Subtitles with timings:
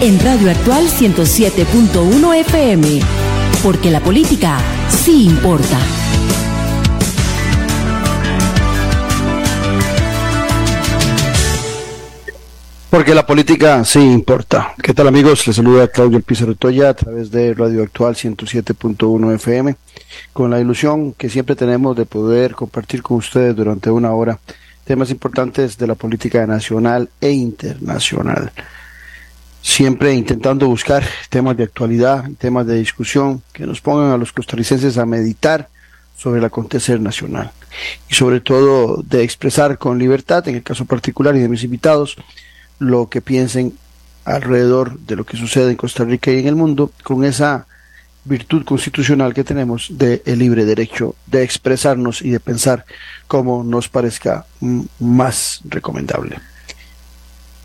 [0.00, 3.00] en Radio Actual 107.1 FM,
[3.64, 4.58] porque la política
[4.88, 5.76] sí importa.
[12.90, 14.74] Porque la política sí importa.
[14.80, 15.44] ¿Qué tal amigos?
[15.48, 19.74] Les saluda Claudio Pizarro Toya a través de Radio Actual 107.1 FM,
[20.32, 24.38] con la ilusión que siempre tenemos de poder compartir con ustedes durante una hora
[24.84, 28.52] temas importantes de la política nacional e internacional.
[29.68, 34.96] Siempre intentando buscar temas de actualidad, temas de discusión que nos pongan a los costarricenses
[34.96, 35.68] a meditar
[36.16, 37.52] sobre el acontecer nacional
[38.08, 42.16] y sobre todo de expresar con libertad, en el caso particular y de mis invitados,
[42.78, 43.74] lo que piensen
[44.24, 47.66] alrededor de lo que sucede en Costa Rica y en el mundo con esa
[48.24, 52.86] virtud constitucional que tenemos de libre derecho de expresarnos y de pensar
[53.28, 54.46] como nos parezca
[54.98, 56.38] más recomendable.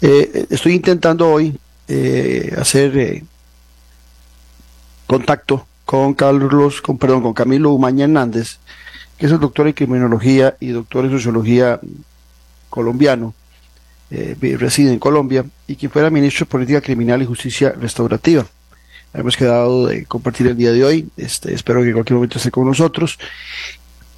[0.02, 3.24] Eh, estoy intentando hoy eh, hacer eh,
[5.08, 8.58] contacto con Carlos, con perdón, con Camilo Umaña Hernández,
[9.18, 11.80] que es el doctor en criminología y doctor en sociología
[12.70, 13.34] colombiano,
[14.12, 18.46] eh, reside en Colombia y quien fuera ministro de Política Criminal y Justicia Restaurativa.
[19.14, 22.50] Hemos quedado de compartir el día de hoy, este, espero que en cualquier momento esté
[22.50, 23.20] con nosotros,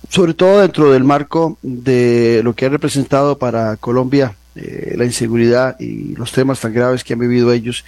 [0.09, 5.79] sobre todo dentro del marco de lo que ha representado para Colombia eh, la inseguridad
[5.79, 7.85] y los temas tan graves que han vivido ellos,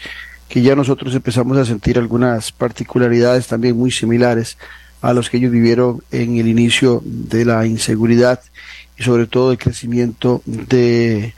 [0.48, 4.58] que ya nosotros empezamos a sentir algunas particularidades también muy similares
[5.02, 8.42] a los que ellos vivieron en el inicio de la inseguridad
[8.98, 11.34] y sobre todo el crecimiento de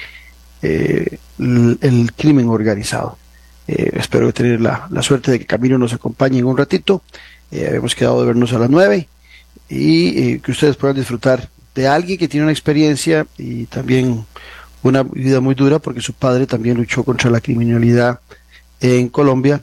[0.62, 3.18] eh, el, crimen organizado.
[3.68, 7.04] Eh, espero tener la, la, suerte de que Camilo nos acompañe en un ratito.
[7.52, 9.08] Eh, hemos quedado de vernos a las nueve
[9.70, 14.26] y eh, que ustedes puedan disfrutar de alguien que tiene una experiencia y también
[14.84, 18.20] una vida muy dura porque su padre también luchó contra la criminalidad
[18.80, 19.62] en Colombia.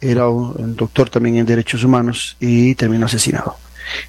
[0.00, 3.56] Era un, doctor también en derechos humanos y terminó asesinado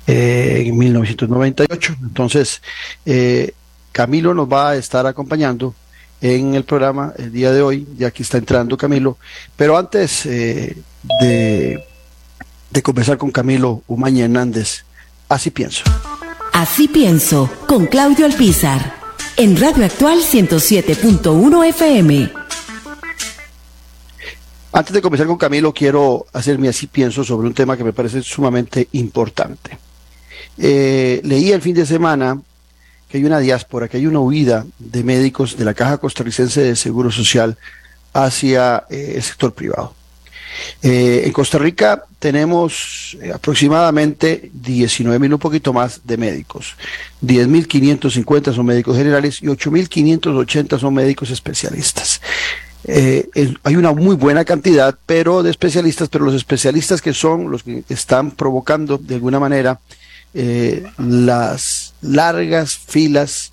[0.06, 1.96] eh, en 1998.
[2.02, 2.62] Entonces,
[3.06, 3.54] eh,
[3.92, 5.74] Camilo nos va a estar acompañando
[6.22, 9.18] en el programa el día de hoy, ya aquí está entrando Camilo,
[9.56, 10.76] pero antes eh,
[11.22, 11.84] de,
[12.72, 14.84] de conversar con Camilo Umaña Hernández,
[15.30, 15.84] así pienso.
[16.54, 18.96] Así pienso, con Claudio Alpizar,
[19.38, 22.32] en Radio Actual 107.1 FM.
[24.72, 28.24] Antes de comenzar con Camilo, quiero hacerme así pienso sobre un tema que me parece
[28.24, 29.78] sumamente importante.
[30.58, 32.42] Eh, leí el fin de semana
[33.08, 36.76] que hay una diáspora, que hay una huida de médicos de la Caja Costarricense de
[36.76, 37.58] Seguro Social
[38.14, 39.94] hacia eh, el sector privado.
[40.82, 46.76] Eh, en Costa Rica tenemos eh, aproximadamente 19 mil, un poquito más de médicos.
[47.24, 52.22] 10.550 son médicos generales y 8.580 son médicos especialistas.
[52.84, 53.30] Eh,
[53.64, 57.84] hay una muy buena cantidad pero de especialistas, pero los especialistas que son los que
[57.90, 59.80] están provocando de alguna manera
[60.34, 63.52] eh, las largas filas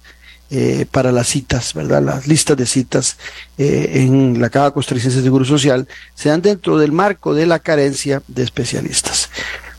[0.50, 2.02] eh, para las citas, ¿verdad?
[2.02, 3.16] Las listas de citas
[3.58, 7.58] eh, en la Caja Costarricense de Seguro Social se dan dentro del marco de la
[7.58, 9.30] carencia de especialistas.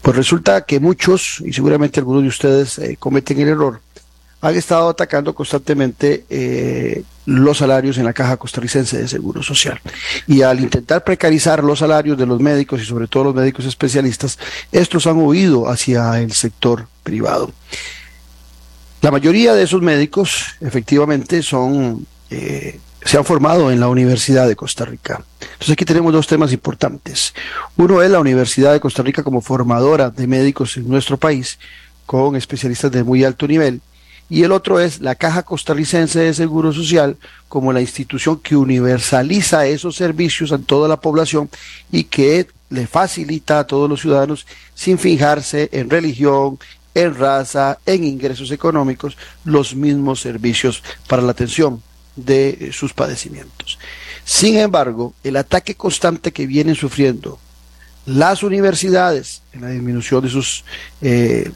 [0.01, 3.81] Pues resulta que muchos, y seguramente algunos de ustedes eh, cometen el error,
[4.39, 9.81] han estado atacando constantemente eh, los salarios en la Caja Costarricense de Seguro Social.
[10.27, 14.37] Y al intentar precarizar los salarios de los médicos y sobre todo los médicos especialistas,
[14.71, 17.51] estos han huido hacia el sector privado.
[19.05, 24.55] La mayoría de esos médicos efectivamente son, eh, se han formado en la Universidad de
[24.55, 25.23] Costa Rica.
[25.39, 27.35] Entonces aquí tenemos dos temas importantes.
[27.77, 31.59] Uno es la Universidad de Costa Rica como formadora de médicos en nuestro país
[32.07, 33.79] con especialistas de muy alto nivel
[34.27, 37.15] y el otro es la Caja Costarricense de Seguro Social
[37.47, 41.47] como la institución que universaliza esos servicios a toda la población
[41.91, 46.57] y que le facilita a todos los ciudadanos sin fijarse en religión,
[46.95, 51.83] en raza, en ingresos económicos, los mismos servicios para la atención
[52.15, 53.77] de sus padecimientos.
[54.23, 57.37] Sin embargo, el ataque constante que vienen sufriendo
[58.05, 60.63] las universidades en la disminución de sus
[61.01, 61.51] eh,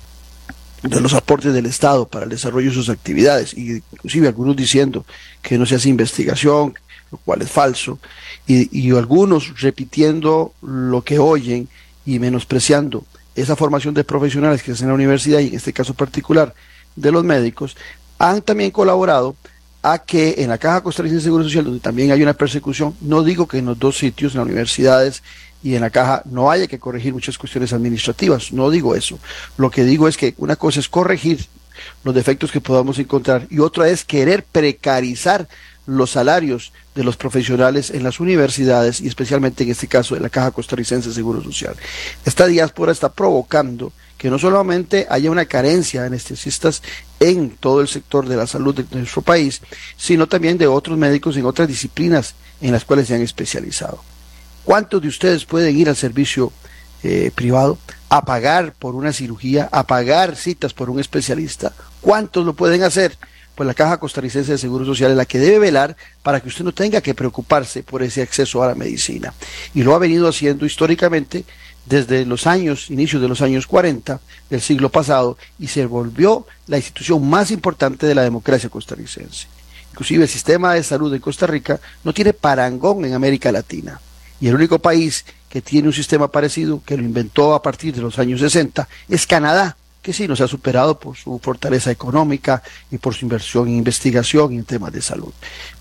[0.84, 5.06] de los aportes del Estado para el desarrollo de sus actividades, y inclusive algunos diciendo
[5.42, 6.74] que no se hace investigación,
[7.12, 8.00] lo cual es falso,
[8.48, 11.68] y, y algunos repitiendo lo que oyen
[12.06, 13.04] y menospreciando
[13.42, 16.54] esa formación de profesionales que es en la universidad y en este caso particular
[16.96, 17.78] de los médicos,
[18.18, 19.36] han también colaborado
[19.82, 23.24] a que en la Caja Costarricense de Seguro Social, donde también hay una persecución, no
[23.24, 25.24] digo que en los dos sitios, en las universidades
[25.64, 29.20] y en la caja, no haya que corregir muchas cuestiones administrativas, no digo eso.
[29.58, 31.46] Lo que digo es que una cosa es corregir
[32.04, 35.48] los defectos que podamos encontrar y otra es querer precarizar
[35.90, 40.30] los salarios de los profesionales en las universidades y especialmente en este caso en la
[40.30, 41.76] Caja Costarricense de Seguro Social.
[42.26, 46.84] Esta diáspora está provocando que no solamente haya una carencia de anestesistas
[47.20, 49.62] en todo el sector de la salud de nuestro país,
[49.98, 54.04] sino también de otros médicos en otras disciplinas en las cuales se han especializado.
[54.66, 56.52] ¿Cuántos de ustedes pueden ir al servicio
[57.02, 57.78] eh, privado
[58.10, 61.72] a pagar por una cirugía, a pagar citas por un especialista?
[62.02, 63.18] ¿Cuántos lo pueden hacer?
[63.60, 66.64] Pues la Caja Costarricense de Seguro Social es la que debe velar para que usted
[66.64, 69.34] no tenga que preocuparse por ese acceso a la medicina.
[69.74, 71.44] Y lo ha venido haciendo históricamente
[71.86, 76.78] desde los años, inicios de los años 40 del siglo pasado, y se volvió la
[76.78, 79.48] institución más importante de la democracia costarricense.
[79.92, 84.00] Inclusive el sistema de salud de Costa Rica no tiene parangón en América Latina.
[84.40, 88.02] Y el único país que tiene un sistema parecido, que lo inventó a partir de
[88.02, 92.98] los años 60, es Canadá, que sí nos ha superado por su fortaleza económica y
[92.98, 95.34] por su inversión en investigación y en temas de salud.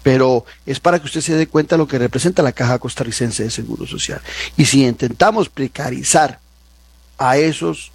[0.03, 3.45] Pero es para que usted se dé cuenta de lo que representa la Caja Costarricense
[3.45, 4.21] de Seguro Social.
[4.57, 6.41] Y si intentamos precarizar
[7.17, 7.93] a esos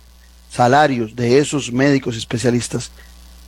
[0.50, 2.92] salarios de esos médicos especialistas,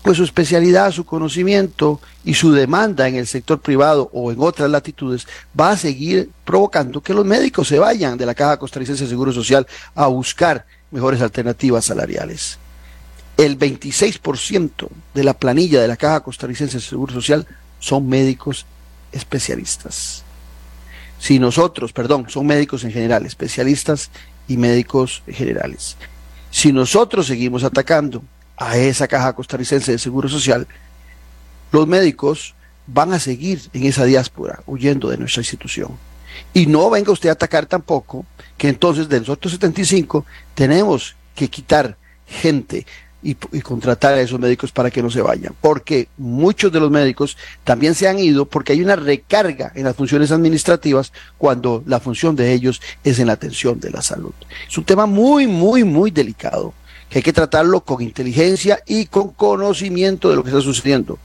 [0.01, 4.69] pues su especialidad, su conocimiento y su demanda en el sector privado o en otras
[4.69, 5.27] latitudes
[5.59, 9.31] va a seguir provocando que los médicos se vayan de la Caja Costarricense de Seguro
[9.31, 12.59] Social a buscar mejores alternativas salariales
[13.37, 17.45] el 26% de la planilla de la Caja Costarricense de Seguro Social
[17.79, 18.65] son médicos
[19.11, 20.23] especialistas.
[21.19, 24.09] Si nosotros, perdón, son médicos en general, especialistas
[24.47, 25.97] y médicos generales.
[26.51, 28.23] Si nosotros seguimos atacando
[28.57, 30.67] a esa Caja Costarricense de Seguro Social,
[31.71, 32.55] los médicos
[32.87, 35.97] van a seguir en esa diáspora, huyendo de nuestra institución.
[36.53, 38.25] Y no venga usted a atacar tampoco
[38.57, 41.97] que entonces de los otros 75 tenemos que quitar
[42.27, 42.85] gente
[43.25, 47.37] y, contratar a esos médicos para que no se vayan, porque muchos de los médicos
[47.63, 52.35] también se han ido porque hay una recarga en las funciones administrativas cuando la función
[52.35, 54.33] de ellos es en la atención de la salud.
[54.69, 56.73] Es un tema muy, muy, muy delicado
[57.09, 61.17] que hay que tratarlo con inteligencia y con conocimiento de lo que está sucediendo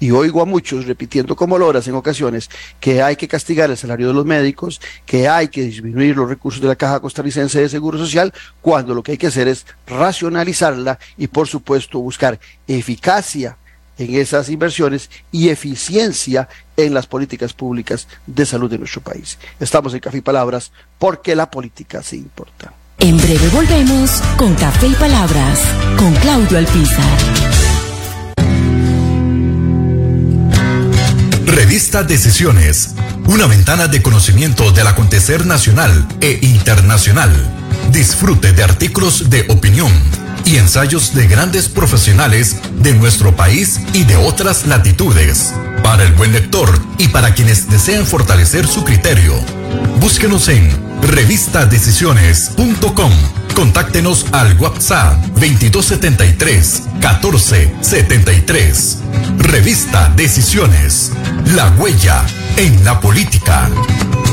[0.00, 2.50] y oigo a muchos repitiendo como loras en ocasiones
[2.80, 6.60] que hay que castigar el salario de los médicos, que hay que disminuir los recursos
[6.60, 10.98] de la Caja Costarricense de Seguro Social, cuando lo que hay que hacer es racionalizarla
[11.16, 13.56] y por supuesto buscar eficacia
[13.98, 19.38] en esas inversiones y eficiencia en las políticas públicas de salud de nuestro país.
[19.60, 22.72] Estamos en Café y Palabras porque la política se importa.
[22.98, 25.60] En breve volvemos con Café y Palabras
[25.98, 27.73] con Claudio Alpizar.
[31.74, 32.90] Revista Decisiones,
[33.26, 37.32] una ventana de conocimiento del acontecer nacional e internacional.
[37.90, 39.90] Disfrute de artículos de opinión
[40.44, 45.52] y ensayos de grandes profesionales de nuestro país y de otras latitudes.
[45.82, 49.34] Para el buen lector y para quienes desean fortalecer su criterio,
[49.98, 50.70] búsquenos en
[51.02, 53.43] revistadecisiones.com.
[53.54, 58.98] Contáctenos al WhatsApp 2273 1473.
[59.38, 61.12] Revista Decisiones.
[61.54, 62.24] La huella
[62.56, 63.70] en la política.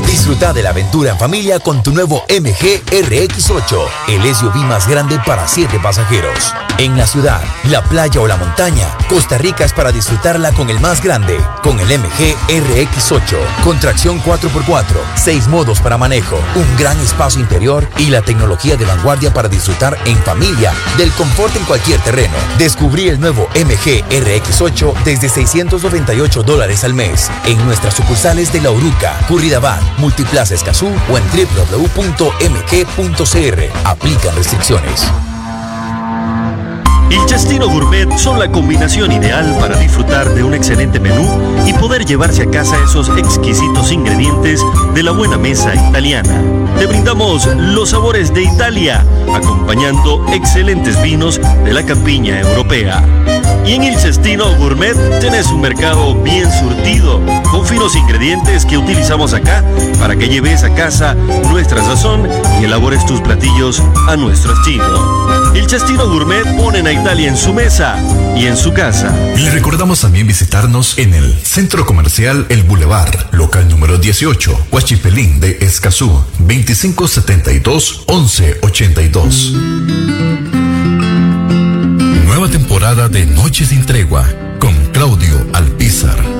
[0.06, 5.18] Disfruta de la aventura en familia con tu nuevo MG RX8, el SUV más grande
[5.24, 6.52] para 7 pasajeros.
[6.78, 10.80] En la ciudad, la playa o la montaña, Costa Rica es para disfrutarla con el
[10.80, 16.98] más grande, con el MG RX8, con tracción 4x4, 6 modos para manejo, un gran
[17.00, 22.00] espacio interior y la tecnología de vanguardia para disfrutar en familia del confort en cualquier
[22.00, 22.34] terreno.
[22.56, 28.70] Descubrí el nuevo MG RX8 desde 698 dólares al mes en nuestras sucursales de La
[28.70, 31.92] Uruca, Curridabat, Multiplaza Escazú o en www.mg.cr.
[33.84, 35.06] Aplican restricciones.
[37.10, 41.28] El Chastino Gourmet son la combinación ideal para disfrutar de un excelente menú
[41.66, 44.62] y poder llevarse a casa esos exquisitos ingredientes
[44.94, 46.61] de la buena mesa italiana.
[46.78, 53.04] Te brindamos los sabores de Italia, acompañando excelentes vinos de la campiña europea.
[53.64, 59.34] Y en el Cestino Gourmet tenés un mercado bien surtido, con finos ingredientes que utilizamos
[59.34, 59.64] acá
[60.00, 62.28] para que lleves a casa nuestra sazón
[62.60, 65.54] y elabores tus platillos a nuestro estilo.
[65.54, 67.96] El Cestino Gourmet ponen a Italia en su mesa
[68.36, 69.14] y en su casa.
[69.36, 75.58] Le recordamos también visitarnos en el Centro Comercial El Boulevard, local número 18, Huachipelín de
[75.60, 76.24] Escazú,
[76.64, 79.52] 2572 1182.
[82.24, 84.26] Nueva temporada de Noche sin Tregua
[84.58, 86.31] con Claudio Alpizar.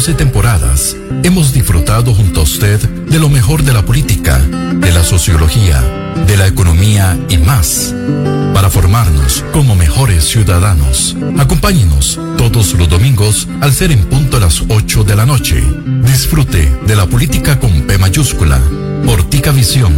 [0.00, 4.92] Durante 11 temporadas hemos disfrutado junto a usted de lo mejor de la política, de
[4.92, 5.82] la sociología,
[6.26, 7.94] de la economía y más,
[8.54, 11.18] para formarnos como mejores ciudadanos.
[11.38, 15.62] Acompáñenos todos los domingos al ser en punto a las 8 de la noche.
[16.02, 18.58] Disfrute de la política con P mayúscula,
[19.04, 19.92] por Tica Visión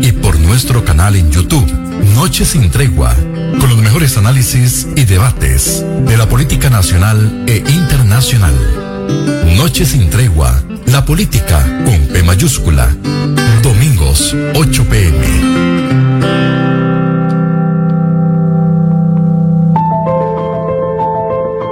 [0.00, 1.68] y por nuestro canal en YouTube,
[2.14, 3.12] Noche sin Tregua,
[3.58, 8.87] con los mejores análisis y debates de la política nacional e internacional.
[9.56, 12.94] Noche sin tregua, la política con P mayúscula.
[13.62, 15.26] Domingos, 8 pm.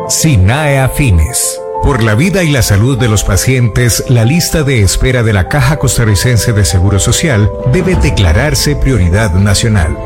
[0.09, 1.61] SINAE Afines.
[1.83, 5.49] Por la vida y la salud de los pacientes, la lista de espera de la
[5.49, 9.97] Caja Costarricense de Seguro Social debe declararse prioridad nacional.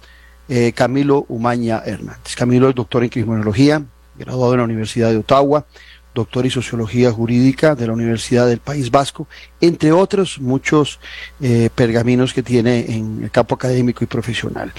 [0.49, 2.35] eh, Camilo Umaña Hernández.
[2.35, 3.81] Camilo es doctor en criminología,
[4.19, 5.65] graduado en la Universidad de Ottawa,
[6.13, 9.29] doctor en sociología jurídica de la Universidad del País Vasco,
[9.61, 10.99] entre otros muchos
[11.39, 14.73] eh, pergaminos que tiene en el campo académico y profesional.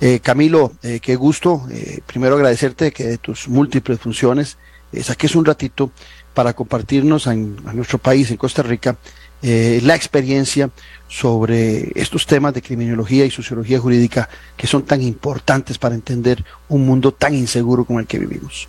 [0.00, 0.70] Eh, Camilo,
[1.02, 1.66] qué gusto.
[2.06, 4.56] Primero agradecerte que de tus múltiples funciones
[5.02, 5.90] saques un ratito
[6.34, 8.96] para compartirnos en, a nuestro país, en Costa Rica,
[9.42, 10.70] eh, la experiencia
[11.08, 16.84] sobre estos temas de criminología y sociología jurídica que son tan importantes para entender un
[16.84, 18.68] mundo tan inseguro como el que vivimos.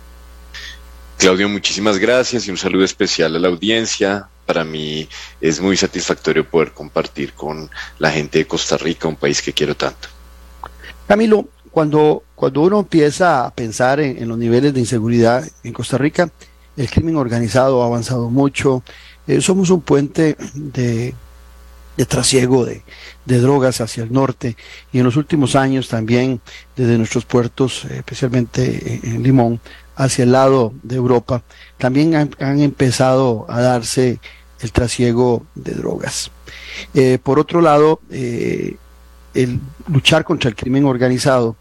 [1.18, 4.28] Claudio, muchísimas gracias y un saludo especial a la audiencia.
[4.46, 5.08] Para mí
[5.40, 9.76] es muy satisfactorio poder compartir con la gente de Costa Rica, un país que quiero
[9.76, 10.08] tanto.
[11.06, 15.98] Camilo, cuando, cuando uno empieza a pensar en, en los niveles de inseguridad en Costa
[15.98, 16.30] Rica,
[16.76, 18.82] el crimen organizado ha avanzado mucho,
[19.26, 21.14] eh, somos un puente de,
[22.08, 22.82] trasiego de,
[23.24, 24.56] drogas hacia el norte
[24.92, 26.40] y en los últimos años también
[26.76, 29.60] desde nuestros puertos, eh, especialmente en, Limón,
[29.94, 31.42] hacia el lado de Europa,
[31.78, 34.18] también han, empezado a darse
[34.60, 36.30] el trasiego de drogas.
[36.94, 41.56] Eh, por otro lado, el luchar contra el crimen organizado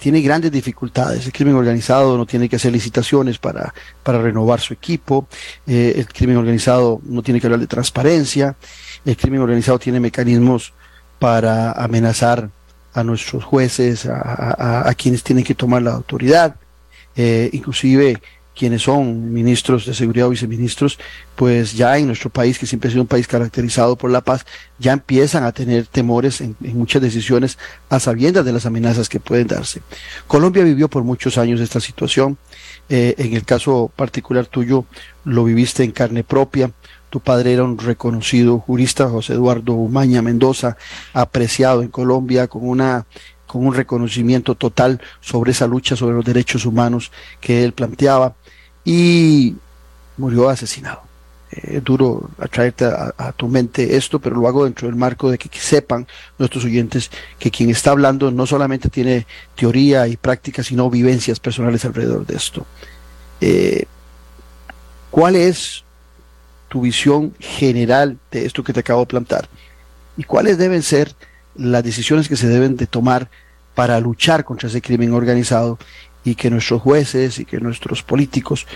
[0.00, 1.26] tiene grandes dificultades.
[1.26, 5.28] El crimen organizado no tiene que hacer licitaciones para, para renovar su equipo.
[5.66, 8.56] Eh, el crimen organizado no tiene que hablar de transparencia.
[9.04, 10.72] El crimen organizado tiene mecanismos
[11.18, 12.48] para amenazar
[12.94, 16.56] a nuestros jueces, a, quienes tienen que tomar la autoridad.
[17.14, 18.22] Eh, inclusive
[18.60, 20.98] quienes son ministros de seguridad o viceministros,
[21.34, 24.44] pues ya en nuestro país, que siempre ha sido un país caracterizado por la paz,
[24.78, 27.56] ya empiezan a tener temores en, muchas decisiones
[27.88, 29.80] a sabiendas de las amenazas que pueden darse.
[30.26, 32.36] Colombia vivió por muchos años esta situación.
[32.90, 34.84] Eh, en el caso particular tuyo,
[35.24, 36.70] lo viviste en carne propia.
[37.08, 40.76] Tu padre era un reconocido jurista, José Eduardo Umaña Mendoza,
[41.14, 43.06] apreciado en Colombia con una
[43.50, 48.36] con un reconocimiento total sobre esa lucha sobre los derechos humanos que él planteaba
[48.84, 49.56] y
[50.16, 51.02] murió asesinado.
[51.50, 55.32] Es eh, duro atraerte a, a, tu mente esto, pero lo hago dentro del marco
[55.32, 56.06] de que, que, sepan
[56.38, 59.26] nuestros oyentes que quien está hablando no solamente tiene
[59.56, 62.64] teoría y práctica, sino vivencias personales alrededor de esto.
[63.40, 63.86] Eh,
[65.10, 65.82] ¿Cuál es
[66.68, 69.48] tu visión general de esto que te acabo de plantar?
[70.16, 71.16] ¿Y cuáles deben ser
[71.54, 73.28] las decisiones que se deben de tomar
[73.74, 75.78] para luchar contra ese crimen organizado
[76.24, 78.66] y que nuestros jueces y que nuestros políticos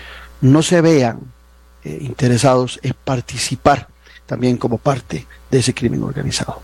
[0.41, 1.19] no se vean
[1.83, 3.87] eh, interesados en participar
[4.25, 6.61] también como parte de ese crimen organizado.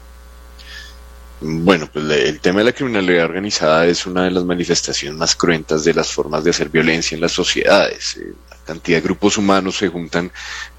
[1.42, 5.84] Bueno, pues el tema de la criminalidad organizada es una de las manifestaciones más cruentas
[5.84, 8.18] de las formas de hacer violencia en las sociedades.
[8.18, 8.34] Eh,
[8.66, 10.32] cantidad de grupos humanos se juntan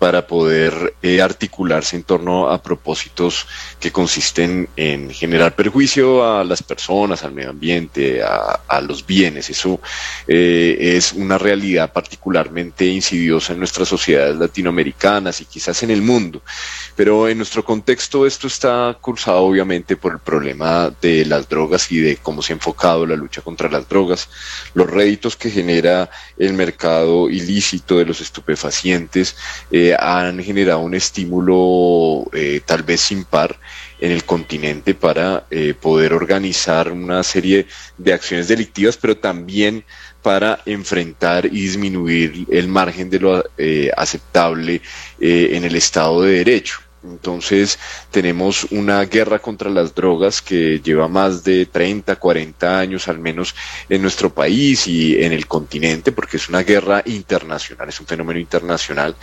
[0.03, 3.47] para poder eh, articularse en torno a propósitos
[3.79, 9.49] que consisten en generar perjuicio a las personas, al medio ambiente, a, los bienes.
[9.49, 9.81] Eso
[10.27, 16.43] eh, es una realidad particularmente insidiosa en nuestras sociedades latinoamericanas y quizás en el mundo.
[16.97, 22.01] Pero en nuestro contexto esto está cursado obviamente por el problema de las drogas y
[22.01, 24.29] de cómo se ha enfocado la lucha contra las drogas,
[24.75, 29.37] los réditos que genera el mercado ilícito de los estupefacientes
[29.71, 33.59] eh, han generado un estímulo eh, tal vez sin par
[34.01, 37.67] en el continente para eh, poder organizar una serie
[37.99, 39.85] de acciones delictivas, pero también
[40.23, 43.45] para enfrentar y disminuir el margen de lo
[43.97, 44.81] aceptable
[45.19, 46.79] en el Estado de Derecho.
[47.05, 47.79] Entonces
[48.11, 53.55] tenemos una guerra contra las drogas que lleva más de 30, 40 años al menos
[53.89, 58.39] en nuestro país y en el continente, porque es una guerra internacional, es un fenómeno
[58.39, 59.17] internacional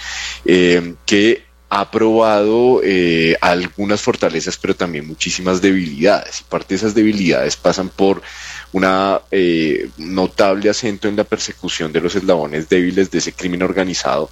[0.46, 6.42] eh, que ha probado eh, algunas fortalezas, pero también muchísimas debilidades.
[6.42, 8.22] Y parte de esas debilidades pasan por
[8.72, 14.30] una eh, notable acento en la persecución de los eslabones débiles de ese crimen organizado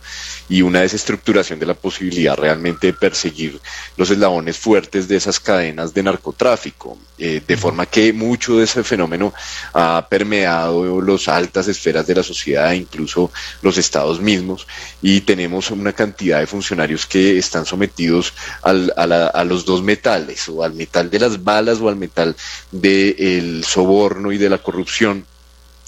[0.50, 3.60] y una desestructuración de la posibilidad realmente de perseguir
[3.96, 8.84] los eslabones fuertes de esas cadenas de narcotráfico, eh, de forma que mucho de ese
[8.84, 9.34] fenómeno
[9.74, 14.68] ha permeado las altas esferas de la sociedad, incluso los estados mismos,
[15.02, 20.64] y tenemos una cantidad de funcionarios que están sometidos al, a, los dos metales, o
[20.64, 22.36] al metal de las balas o al metal
[22.72, 25.26] del soborno y de la corrupción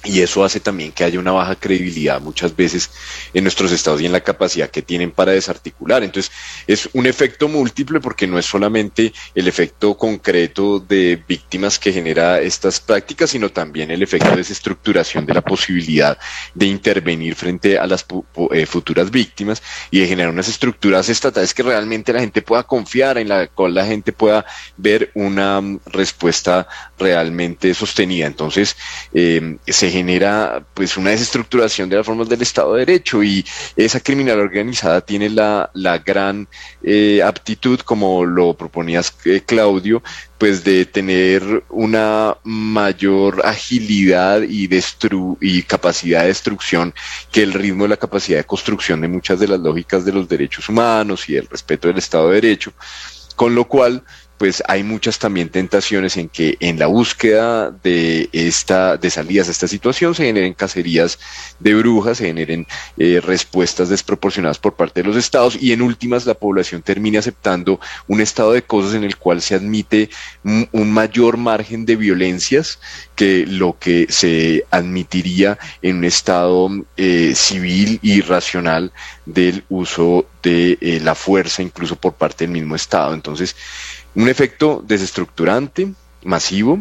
[0.06, 2.90] y eso hace también que haya una baja credibilidad muchas veces
[3.34, 6.04] en nuestros estados y en la capacidad que tienen para desarticular.
[6.04, 6.32] Entonces,
[6.68, 12.40] es un efecto múltiple porque no es solamente el efecto concreto de víctimas que genera
[12.40, 16.18] estas prácticas, sino también el efecto de desestructuración de la posibilidad
[16.54, 18.06] de intervenir frente a las
[18.52, 23.18] eh, futuras víctimas y de generar unas estructuras estatales que realmente la gente pueda confiar,
[23.18, 24.46] en la cual la gente pueda
[24.78, 28.28] ver una mm, respuesta realmente sostenida.
[28.28, 28.78] Entonces,
[29.14, 34.00] eh, se genera pues una desestructuración de las formas del Estado de Derecho y esa
[34.00, 35.70] criminal organizada tiene la,
[36.06, 36.48] gran
[36.84, 40.02] eh, aptitud, como lo proponías eh, Claudio,
[40.38, 46.94] pues de tener una mayor agilidad y, destru y capacidad de destrucción
[47.32, 50.30] que el ritmo de la capacidad de construcción de muchas de las lógicas de los
[50.30, 52.72] derechos humanos y el respeto del Estado de Derecho,
[53.36, 54.04] con lo cual
[54.40, 59.52] pues hay muchas también tentaciones en que en la búsqueda de esta de salidas a
[59.52, 61.20] esta situación se generen cacerías
[61.60, 62.66] de brujas, se generen
[62.98, 67.82] eh, respuestas desproporcionadas por parte de los estados y en últimas la población termine aceptando
[68.08, 70.10] un estado de cosas en el cual se admite
[70.44, 72.80] un mayor margen de violencias
[73.16, 78.94] que lo que se admitiría en un estado eh, civil y racional
[79.26, 83.14] del uso de eh, la fuerza incluso por parte del mismo estado.
[83.14, 83.56] Entonces,
[84.16, 85.94] un efecto desestructurante,
[86.24, 86.80] masivo,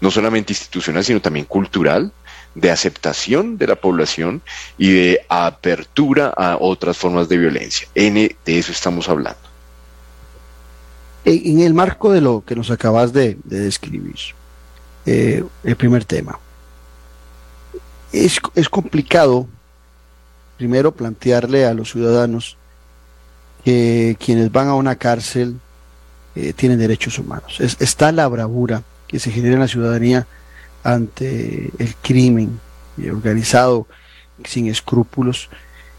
[0.00, 2.12] no solamente institucional, sino también cultural,
[2.54, 4.40] de aceptación de la población
[4.78, 7.86] y de apertura a otras formas de violencia.
[7.94, 9.38] N, de eso estamos hablando.
[11.24, 14.16] En el marco de lo que nos acabas de, describir,
[15.04, 16.38] eh, el primer tema,
[18.12, 19.46] es, es complicado
[20.56, 22.56] primero plantearle a los ciudadanos
[23.64, 25.56] que quienes van a una cárcel
[26.36, 27.56] eh, tienen derechos humanos.
[27.60, 30.26] Es, está la bravura que se genera en la ciudadanía
[30.84, 32.60] ante el crimen
[33.10, 33.86] organizado
[34.44, 35.48] sin escrúpulos,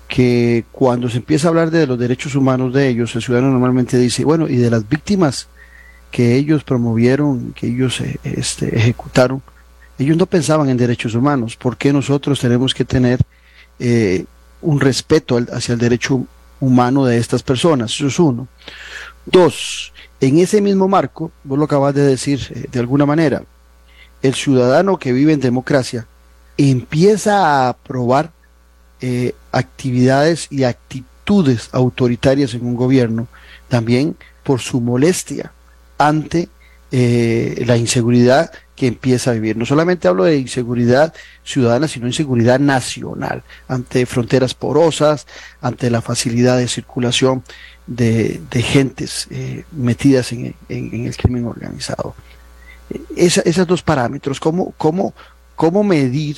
[0.08, 3.98] que cuando se empieza a hablar de los derechos humanos de ellos, el ciudadano normalmente
[3.98, 5.48] dice, bueno, y de las víctimas
[6.12, 9.42] que ellos promovieron, que ellos eh, este, ejecutaron,
[10.00, 11.56] ellos no pensaban en derechos humanos.
[11.56, 13.20] ¿Por qué nosotros tenemos que tener
[13.80, 14.26] eh,
[14.62, 16.26] un respeto hacia el derecho
[16.60, 17.92] humano de estas personas?
[17.92, 18.48] Eso es uno.
[19.26, 23.44] Dos, en ese mismo marco, vos lo acabas de decir eh, de alguna manera,
[24.22, 26.08] el ciudadano que vive en democracia
[26.58, 28.32] empieza a aprobar
[29.00, 33.28] eh, actividades y actitudes autoritarias en un gobierno
[33.68, 35.52] también por su molestia
[35.98, 36.50] ante
[36.92, 39.58] eh, la inseguridad que empieza a vivir.
[39.58, 45.28] No solamente hablo de inseguridad ciudadana, sino inseguridad nacional, ante fronteras porosas,
[45.62, 47.44] ante la facilidad de circulación
[47.88, 52.16] de, gentes eh, metidas en, el crimen organizado.
[53.16, 55.14] esos dos parámetros, ¿cómo, cómo,
[55.56, 56.38] cómo medir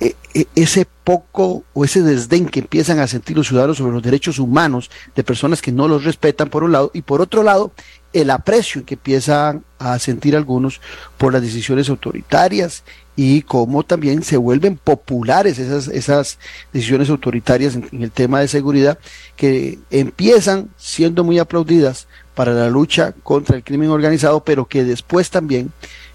[0.00, 4.02] e, e, ese poco o ese desdén que empiezan a sentir los ciudadanos sobre los
[4.02, 7.72] derechos humanos de personas que no los respetan por un lado y por otro lado
[8.12, 10.80] el aprecio que empiezan a sentir algunos
[11.18, 12.82] por las decisiones autoritarias
[13.16, 16.38] y cómo también se vuelven populares esas, esas
[16.72, 18.98] decisiones autoritarias en, el tema de seguridad
[19.36, 25.30] que empiezan siendo muy aplaudidas para la lucha contra el crimen organizado, pero que después
[25.30, 25.72] también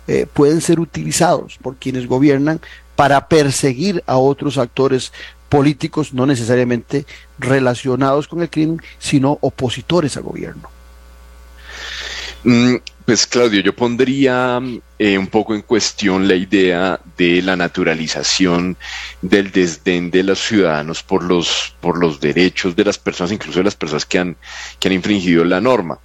[0.08, 2.62] eh, pueden ser utilizados por quienes gobiernan
[2.95, 5.12] para perseguir a otros actores
[5.49, 7.05] políticos, no necesariamente
[7.38, 10.69] relacionados con el crimen, sino opositores al gobierno.
[12.43, 12.75] Mm,
[13.06, 14.60] pues Claudio, yo pondría
[14.98, 18.78] eh, un poco en cuestión la idea de la naturalización
[19.22, 23.65] del desdén de los ciudadanos por los, por los derechos de las personas, incluso de
[23.65, 24.36] las personas que han,
[24.80, 26.00] que han infringido la norma.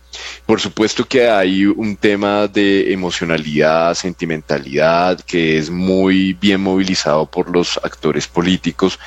[0.45, 7.49] Por supuesto que hay un tema de emocionalidad, sentimentalidad, que es muy bien movilizado por
[7.49, 8.99] los actores políticos,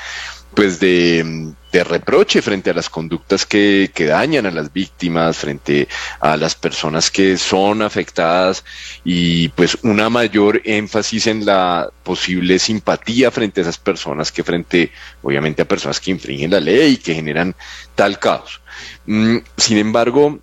[0.56, 5.88] pues de, reproche frente a las conductas que, que, dañan a las víctimas, frente
[6.20, 8.64] a las personas que son afectadas
[9.04, 14.92] y pues una mayor énfasis en la posible simpatía frente a esas personas que frente
[15.22, 17.56] obviamente a personas que infringen la ley y que generan
[17.96, 18.62] tal caos.
[19.06, 20.40] Mm, sin embargo,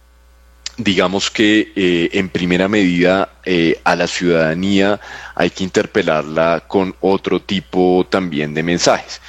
[0.77, 5.01] digamos que eh, en primera medida eh, a la ciudadanía
[5.35, 9.21] hay que interpelarla con otro tipo también de mensajes.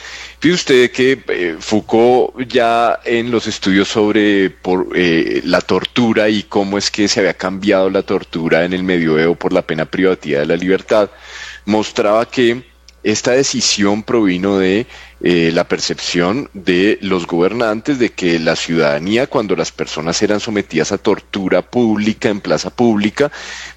[0.41, 4.45] Fíjese usted que eh, Foucault ya en los estudios sobre
[4.95, 9.35] eh, la tortura y cómo es que se había cambiado la tortura en el medioevo
[9.35, 11.11] por la pena privativa de la libertad,
[11.65, 12.63] mostraba que
[13.03, 14.87] esta decisión provino de
[15.21, 20.91] eh, la percepción de los gobernantes de que la ciudadanía, cuando las personas eran sometidas
[20.91, 23.31] a tortura pública en plaza pública,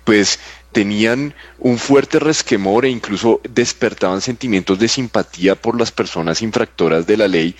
[0.04, 0.38] pues
[0.74, 7.16] tenían un fuerte resquemor e incluso despertaban sentimientos de simpatía por las personas infractoras de
[7.16, 7.54] la ley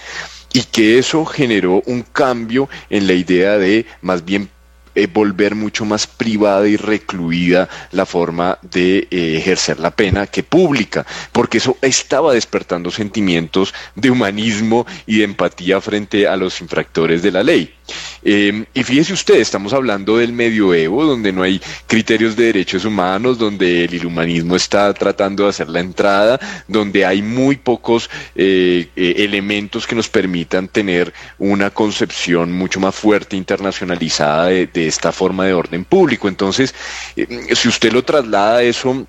[0.53, 4.51] y que eso generó un cambio en la idea de más bien
[4.95, 10.43] eh, volver mucho más privada y recluida la forma de eh, ejercer la pena que
[10.43, 17.23] pública, porque eso estaba despertando sentimientos de humanismo y de empatía frente a los infractores
[17.23, 17.75] de la ley.
[18.23, 23.37] Em, y fíjese usted, estamos hablando del medioevo, donde no hay criterios de derechos humanos,
[23.37, 29.87] donde el humanismo está tratando de hacer la entrada, donde hay muy pocos eh, elementos
[29.87, 35.85] que nos permitan tener una concepción mucho más fuerte, internacionalizada de esta forma de orden
[35.85, 36.29] público.
[36.29, 36.75] Entonces,
[37.17, 39.07] eh, si usted lo traslada eso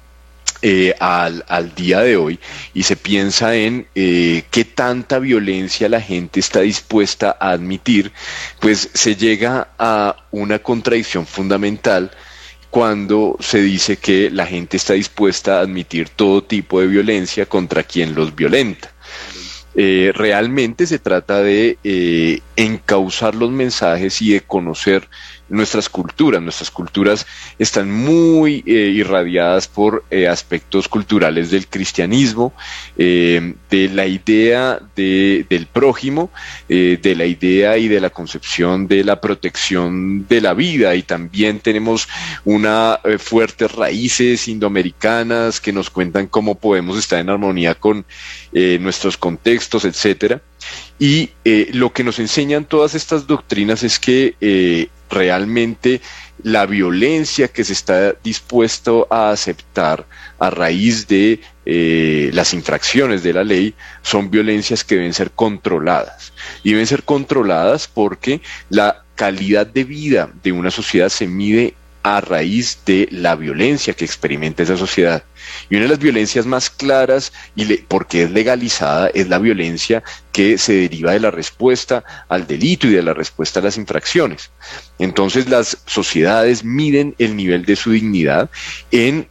[0.62, 1.44] eh, al,
[1.76, 2.40] día de hoy
[2.74, 8.12] y se piensa en eh, qué tanta violencia la gente está dispuesta a admitir,
[8.60, 12.12] pues se llega a una contradicción fundamental
[12.70, 17.84] cuando se dice que la gente está dispuesta a admitir todo tipo de violencia contra
[17.84, 18.92] quien los violenta.
[19.76, 25.08] realmente se trata de encauzar los mensajes y de conocer
[25.50, 26.42] nuestras culturas.
[26.42, 27.26] Nuestras culturas
[27.60, 32.54] están muy eh, irradiadas por eh, aspectos culturales del cristianismo,
[32.98, 36.30] eh, de la idea de, del prójimo,
[36.68, 41.60] de la idea y de la concepción de la protección de la vida y también
[41.60, 42.08] tenemos
[42.44, 48.06] una fuertes raíces indoamericanas que nos cuentan cómo podemos estar en armonía con
[48.52, 50.42] nuestros contextos, etcétera.
[50.98, 51.32] Y
[51.74, 56.02] lo que nos enseñan todas estas doctrinas es que realmente
[56.44, 60.06] la violencia que se está dispuesto a aceptar
[60.38, 66.34] a raíz de eh, las infracciones de la ley son violencias que deben ser controladas.
[66.64, 71.74] Y deben ser controladas porque la calidad de vida de una sociedad se mide
[72.06, 75.24] a raíz de la violencia que experimenta esa sociedad.
[75.72, 80.60] Y una de las violencias más claras, y porque es legalizada, es la violencia que
[80.60, 84.52] se deriva de la respuesta al delito y de la respuesta a las infracciones.
[85.00, 88.52] Entonces las sociedades miden el nivel de su dignidad
[88.92, 89.28] en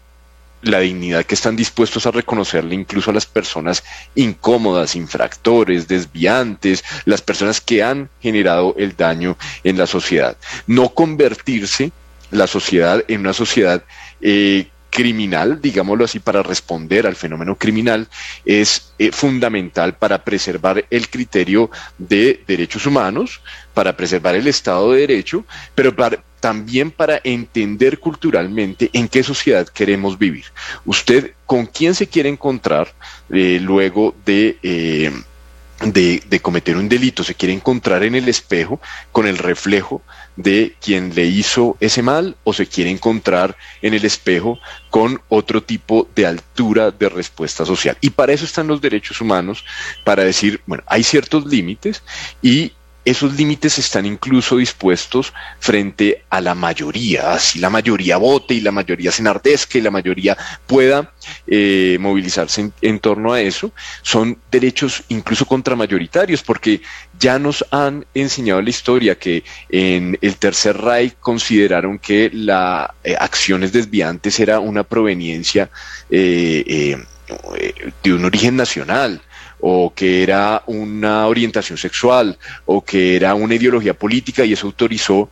[0.62, 3.84] la dignidad que están dispuestos a reconocerle incluso a las personas
[4.16, 10.37] incómodas, infractores, desviantes, las personas que han generado el daño en la sociedad.
[10.66, 11.92] No convertirse
[12.34, 13.82] la sociedad en una sociedad
[14.20, 18.08] eh, criminal, digámoslo así, para responder al fenómeno criminal,
[18.44, 23.40] es eh, fundamental para preservar el criterio de derechos humanos,
[23.72, 25.44] para preservar el Estado de Derecho,
[25.74, 25.94] pero
[26.38, 30.44] también para entender culturalmente en qué sociedad queremos vivir.
[30.84, 32.92] Usted, ¿con quién se quiere encontrar
[33.30, 34.58] eh, luego de
[35.80, 38.80] de, cometer un delito, se quiere encontrar en el espejo
[39.12, 40.02] con el reflejo
[40.37, 44.58] de quien le hizo ese mal o se quiere encontrar en el espejo
[44.90, 47.96] con otro tipo de altura de respuesta social.
[48.00, 49.64] Y para eso están los derechos humanos,
[50.04, 52.02] para decir, bueno, hay ciertos límites
[52.42, 52.72] y
[53.04, 58.72] esos límites están incluso dispuestos frente a la mayoría, así la mayoría vote y la
[58.72, 60.36] mayoría se enardezca y la mayoría
[60.66, 61.12] pueda
[61.46, 66.80] eh, movilizarse en, torno a eso, son derechos incluso contramayoritarios, porque
[67.18, 73.16] ya nos han enseñado la historia que en el Tercer Reich consideraron que las eh,
[73.18, 75.70] acciones desviantes era una proveniencia
[76.10, 76.96] eh,
[78.02, 79.20] de un origen nacional
[79.66, 85.31] o que era una orientación sexual o que era una ideología política y eso autorizó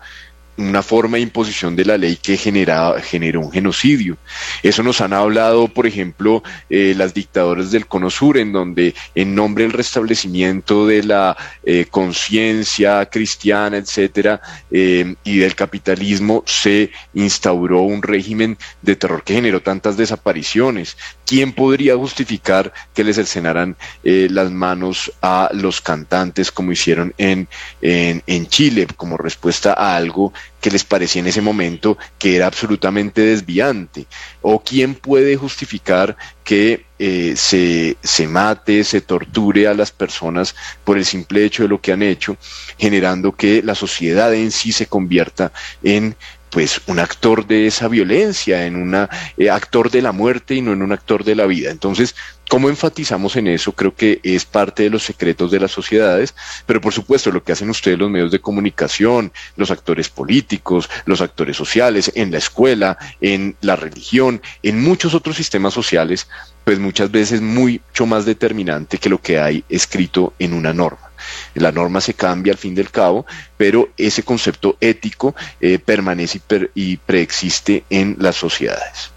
[0.57, 4.17] una forma de imposición de la ley que generó un genocidio.
[4.63, 9.35] Eso nos han hablado, por ejemplo, eh, las dictadoras del Cono Sur, en donde en
[9.35, 14.41] nombre del restablecimiento de la eh, conciencia cristiana, etcétera,
[14.71, 20.97] eh, y del capitalismo, se instauró un régimen de terror que generó tantas desapariciones.
[21.33, 27.49] ¿Quién podría justificar que les cercenaran las manos a los cantantes como hicieron en,
[27.81, 32.47] en, en Chile como respuesta a algo que les parecía en ese momento que era
[32.47, 34.05] absolutamente desviante?
[34.43, 40.99] ¿O quién puede justificar que eh, se, se mate, se torture a las personas por
[40.99, 42.37] el simple hecho de lo que han hecho,
[42.77, 45.51] generando que la sociedad en sí se convierta
[45.83, 46.15] en
[46.53, 48.95] pues un actor de esa violencia, en un
[49.39, 51.71] eh, actor de la muerte y no en un actor de la vida.
[51.71, 52.15] Entonces,
[52.51, 53.73] ¿cómo enfatizamos en eso?
[53.73, 56.35] Creo que es parte de los secretos de las sociedades,
[56.67, 61.23] pero por supuesto lo que hacen ustedes los medios de comunicación, los actores políticos, los
[61.23, 66.29] actores sociales, en la escuela, en la religión, en muchos otros sistemas sociales,
[66.65, 71.12] pues muchas veces mucho más determinante que lo que hay escrito en una norma.
[71.55, 76.41] La norma se cambia al fin del cabo, pero ese concepto ético eh, permanece
[76.75, 79.11] y, preexiste en las sociedades.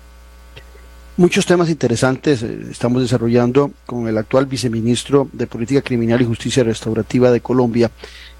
[1.17, 6.63] Muchos temas interesantes eh, estamos desarrollando con el actual viceministro de Política Criminal y Justicia
[6.63, 7.89] Restaurativa de Colombia,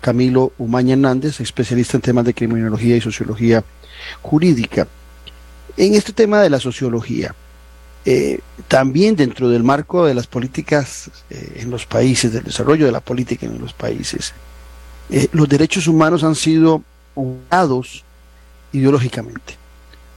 [0.02, 3.64] Camilo Umaña Hernández, especialista en temas de criminología y sociología
[4.22, 4.88] jurídica.
[5.78, 7.34] En este tema de la sociología,
[8.08, 12.92] eh, también dentro del marco de las políticas eh, en los países, del desarrollo de
[12.92, 14.34] la política en los países,
[15.10, 16.84] eh, los derechos humanos han sido
[17.16, 18.04] usados
[18.72, 19.56] ideológicamente.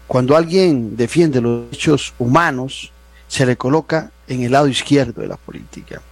[0.07, 2.93] Cuando alguien defiende los derechos humanos,
[3.27, 6.03] se le coloca en el lado izquierdo de la política.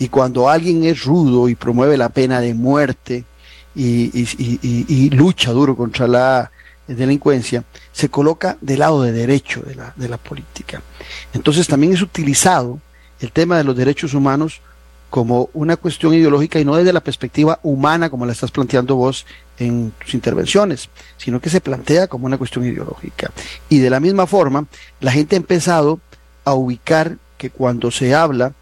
[0.00, 3.24] Y cuando alguien es rudo y promueve la pena de muerte
[3.74, 6.51] y lucha duro contra la
[6.86, 10.82] delincuencia, se coloca del lado de derecho de la, de la política.
[11.32, 12.80] Entonces también es utilizado
[13.20, 14.60] el tema de los derechos humanos
[15.12, 19.26] como una cuestión ideológica y no desde la perspectiva humana como la estás planteando vos
[19.58, 23.30] en tus intervenciones, sino que se plantea como una cuestión ideológica.
[23.68, 24.64] Y de la misma forma,
[25.00, 26.00] la gente ha empezado
[26.44, 28.54] a ubicar que cuando se habla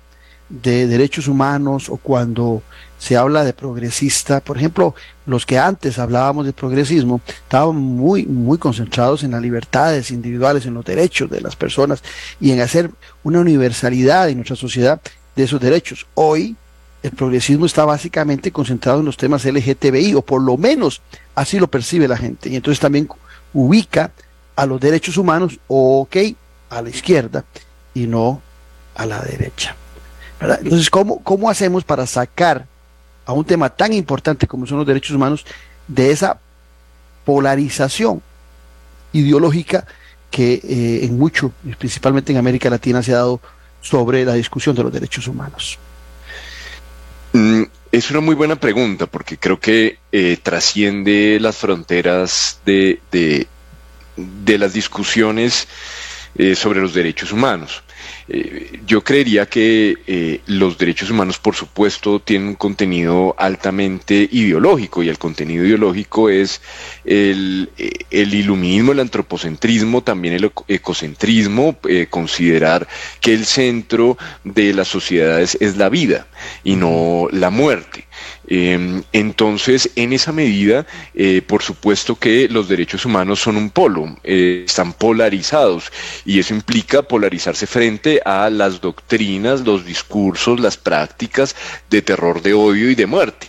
[0.48, 2.62] de derechos humanos o cuando
[3.00, 8.58] se habla de progresista, por ejemplo, los que antes hablábamos de progresismo estaban muy, muy
[8.58, 12.02] concentrados en las libertades individuales, en los derechos de las personas
[12.40, 12.90] y en hacer
[13.22, 15.00] una universalidad en nuestra sociedad
[15.34, 16.06] de esos derechos.
[16.12, 16.56] Hoy
[17.02, 21.00] el progresismo está básicamente concentrado en los temas LGTBI, o por lo menos
[21.34, 23.08] así lo percibe la gente, y entonces también
[23.54, 24.12] ubica
[24.56, 26.16] a los derechos humanos, ok,
[26.68, 27.46] a la izquierda
[27.94, 28.42] y no
[28.94, 29.74] a la derecha.
[30.38, 32.66] Entonces, ¿cómo, ¿cómo hacemos para sacar
[33.30, 35.46] a un tema tan importante como son los derechos humanos
[35.86, 36.38] de esa
[37.24, 38.22] polarización
[39.12, 39.86] ideológica
[40.30, 43.40] que eh, en mucho, principalmente en América Latina, se ha dado
[43.80, 45.78] sobre la discusión de los derechos humanos?
[47.32, 47.62] Mm,
[47.92, 54.72] es una muy buena pregunta porque creo que eh, trasciende las fronteras de, de, las
[54.72, 55.68] discusiones
[56.36, 57.82] eh, sobre los derechos humanos.
[58.28, 65.02] Eh, yo creería que eh, los derechos humanos, por supuesto, tienen un contenido altamente ideológico
[65.02, 66.62] y el contenido ideológico es
[67.04, 67.70] el,
[68.10, 71.76] el iluminismo, el antropocentrismo, también el ecocentrismo,
[72.10, 72.86] considerar
[73.20, 76.28] que el centro de las sociedades es la vida
[76.62, 78.06] y no la muerte.
[78.52, 80.84] Em, entonces, en esa medida,
[81.14, 85.92] eh, por supuesto que los derechos humanos son un polo, eh, están polarizados
[86.24, 91.54] y eso implica polarizarse frente a las doctrinas, los discursos, las prácticas
[91.88, 93.48] de terror, de odio y de muerte.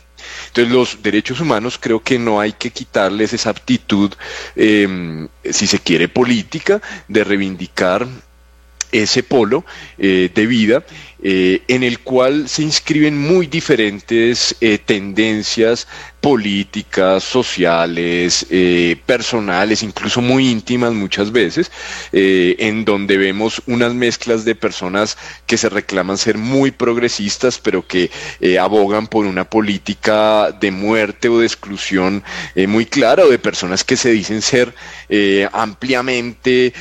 [0.50, 4.14] Entonces los derechos humanos creo que no hay que quitarles esa aptitud,
[4.56, 8.08] em, si se quiere, política, de reivindicar
[8.92, 9.66] ese polo
[9.98, 10.84] eh, de vida
[11.24, 15.88] eh, en el cual se inscriben muy diferentes eh, tendencias
[16.22, 21.72] políticas, sociales, eh, personales, incluso muy íntimas muchas veces,
[22.12, 28.12] en donde vemos unas mezclas de personas que se reclaman ser muy progresistas, pero que
[28.60, 32.24] abogan por una política de muerte o de exclusión
[32.68, 34.74] muy clara, o de personas que se dicen ser
[35.52, 36.74] ampliamente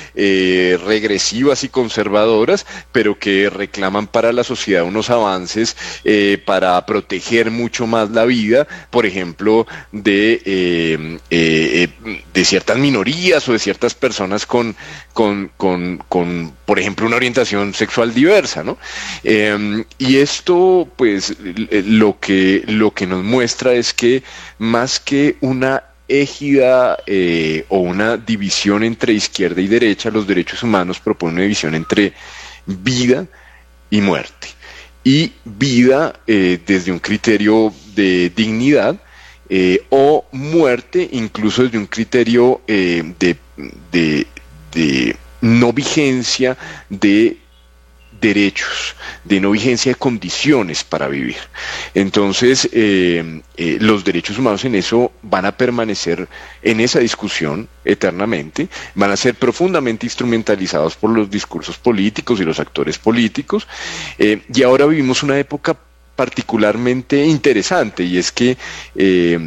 [0.85, 7.87] regresivas y conservadoras, pero que reclaman para la sociedad unos avances eh, para proteger mucho
[7.87, 9.30] más la vida, por ejemplo,
[9.93, 11.89] de, eh, eh,
[12.33, 14.75] de ciertas minorías o de ciertas personas con,
[15.13, 18.79] con, con, por ejemplo, una orientación sexual diversa, ¿no?
[19.23, 24.23] y esto, pues, lo que, lo que nos muestra es que
[24.59, 26.99] más que una égida
[27.69, 32.13] o una división entre izquierda y derecha, los derechos humanos proponen una división entre
[32.67, 33.27] vida
[33.91, 34.49] y muerte.
[35.03, 39.01] Y vida eh, desde un criterio de dignidad
[39.53, 46.57] eh, o muerte incluso desde un criterio eh, de, no vigencia
[46.89, 47.37] de
[48.21, 51.39] derechos, de no vigencia de condiciones para vivir.
[51.95, 53.43] Entonces, eh,
[53.81, 56.29] los derechos humanos en eso van a permanecer
[56.63, 62.61] en esa discusión eternamente, van a ser profundamente instrumentalizados por los discursos políticos y los
[62.61, 63.67] actores políticos.
[64.17, 65.77] Y ahora vivimos una época
[66.21, 68.59] particularmente interesante y es que
[68.95, 69.39] eh,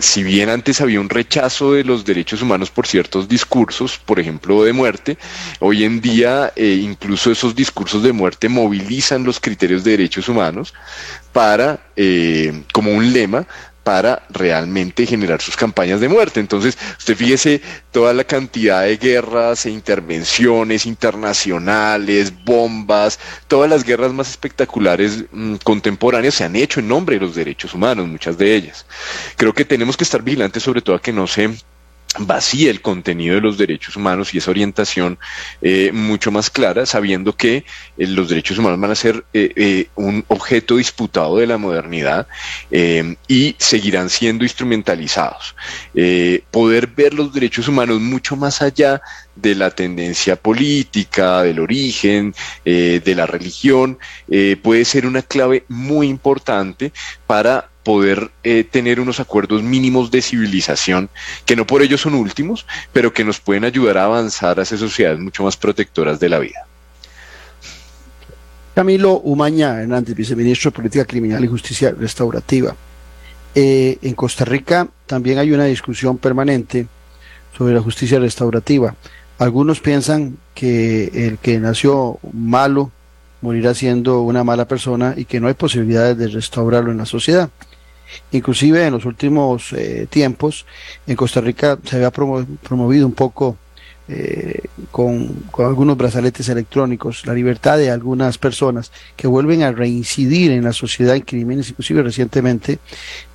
[0.00, 4.64] si bien antes había un rechazo de los derechos humanos por ciertos discursos, por ejemplo
[4.64, 5.16] de muerte,
[5.60, 10.74] hoy en día eh, incluso esos discursos de muerte movilizan los criterios de derechos humanos
[11.32, 13.46] para, eh, como un lema,
[13.84, 16.40] para realmente generar sus campañas de muerte.
[16.40, 17.60] Entonces, usted fíjese
[17.92, 25.56] toda la cantidad de guerras e intervenciones internacionales, bombas, todas las guerras más espectaculares mm,
[25.56, 28.86] contemporáneas se han hecho en nombre de los derechos humanos, muchas de ellas.
[29.36, 31.54] Creo que tenemos que estar vigilantes sobre todo a que no se
[32.18, 35.18] vacía el contenido de los derechos humanos y esa orientación
[35.62, 37.64] eh, mucho más clara, sabiendo que eh,
[38.06, 42.26] los derechos humanos van a ser eh, un objeto disputado de la modernidad
[43.28, 45.54] y seguirán siendo instrumentalizados.
[46.50, 49.00] poder ver los derechos humanos mucho más allá
[49.34, 53.98] de la tendencia política, del origen, de la religión,
[54.62, 56.92] puede ser una clave muy importante
[57.26, 61.10] para poder eh, tener unos acuerdos mínimos de civilización,
[61.46, 65.20] que no por ello son últimos, pero que nos pueden ayudar a avanzar hacia sociedades
[65.20, 66.66] mucho más protectoras de la vida.
[68.74, 72.74] Camilo Umaña Hernández, viceministro de Política Criminal y Justicia Restaurativa.
[73.54, 76.88] Eh, en Costa Rica también hay una discusión permanente
[77.56, 78.96] sobre la justicia restaurativa.
[79.38, 82.90] Algunos piensan que el que nació malo
[83.42, 87.50] morirá siendo una mala persona y que no hay posibilidades de restaurarlo en la sociedad.
[88.32, 90.66] Inclusive en los últimos eh, tiempos
[91.06, 93.56] en Costa Rica se había promovido un poco
[94.06, 100.64] eh, con, algunos brazaletes electrónicos la libertad de algunas personas que vuelven a reincidir en
[100.64, 101.70] la sociedad en crímenes.
[101.70, 102.78] Inclusive recientemente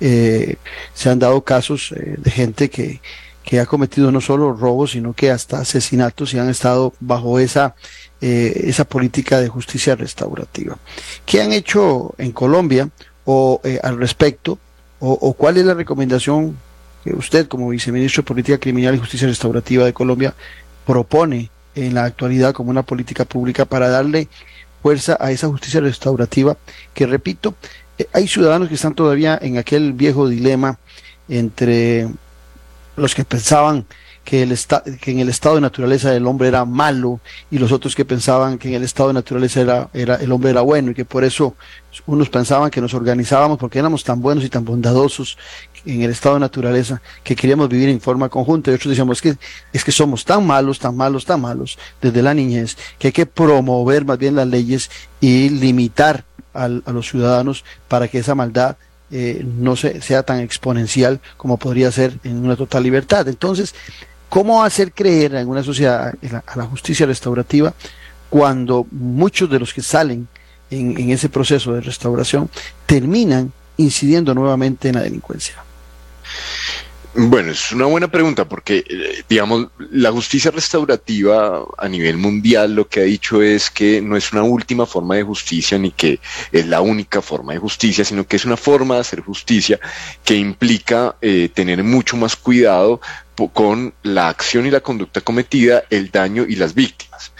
[0.00, 0.56] eh,
[0.94, 3.00] se han dado casos de gente que,
[3.42, 7.74] que ha cometido no solo robos, sino que hasta asesinatos y han estado bajo esa,
[8.20, 10.78] esa política de justicia restaurativa.
[11.24, 12.90] ¿Qué han hecho en Colombia
[13.24, 14.58] o al respecto?
[15.00, 16.56] O, cuál es la recomendación
[17.02, 20.34] que usted como viceministro de Política Criminal y Justicia Restaurativa de Colombia
[20.86, 24.28] propone en la actualidad como una política pública para darle
[24.82, 26.56] fuerza a esa justicia restaurativa
[26.92, 27.54] que, repito,
[27.98, 30.78] eh, hay ciudadanos que están todavía en aquel viejo dilema
[31.28, 32.08] entre
[32.96, 33.86] los que pensaban
[34.24, 34.56] que, el
[35.00, 38.58] que en el estado de naturaleza el hombre era malo y los otros que pensaban
[38.58, 41.24] que en el estado de naturaleza era, era, el hombre era bueno y que por
[41.24, 41.54] eso
[42.06, 45.36] unos pensaban que nos organizábamos porque éramos tan buenos y tan bondadosos
[45.84, 49.22] en el estado de naturaleza que queríamos vivir en forma conjunta y otros decíamos es
[49.22, 49.38] que,
[49.72, 53.26] es que somos tan malos, tan malos, tan malos desde la niñez que hay que
[53.26, 58.76] promover más bien las leyes y limitar a los ciudadanos para que esa maldad
[59.12, 63.26] eh, no sea tan exponencial como podría ser en una total libertad.
[63.26, 63.74] Entonces,
[64.30, 66.14] ¿Cómo hacer creer en una sociedad
[66.46, 67.74] a la justicia restaurativa
[68.30, 70.28] cuando muchos de los que salen
[70.70, 72.48] en, ese proceso de restauración
[72.86, 75.56] terminan incidiendo nuevamente en la delincuencia?
[77.12, 82.86] Bueno, es una buena pregunta porque, eh, digamos, la justicia restaurativa a nivel mundial lo
[82.86, 86.20] que ha dicho es que no es una última forma de justicia ni que
[86.52, 89.80] es la única forma de justicia, sino que es una forma de hacer justicia
[90.22, 93.00] que implica eh, tener mucho más cuidado
[93.48, 97.32] con la acción y la conducta cometida, el daño y las víctimas.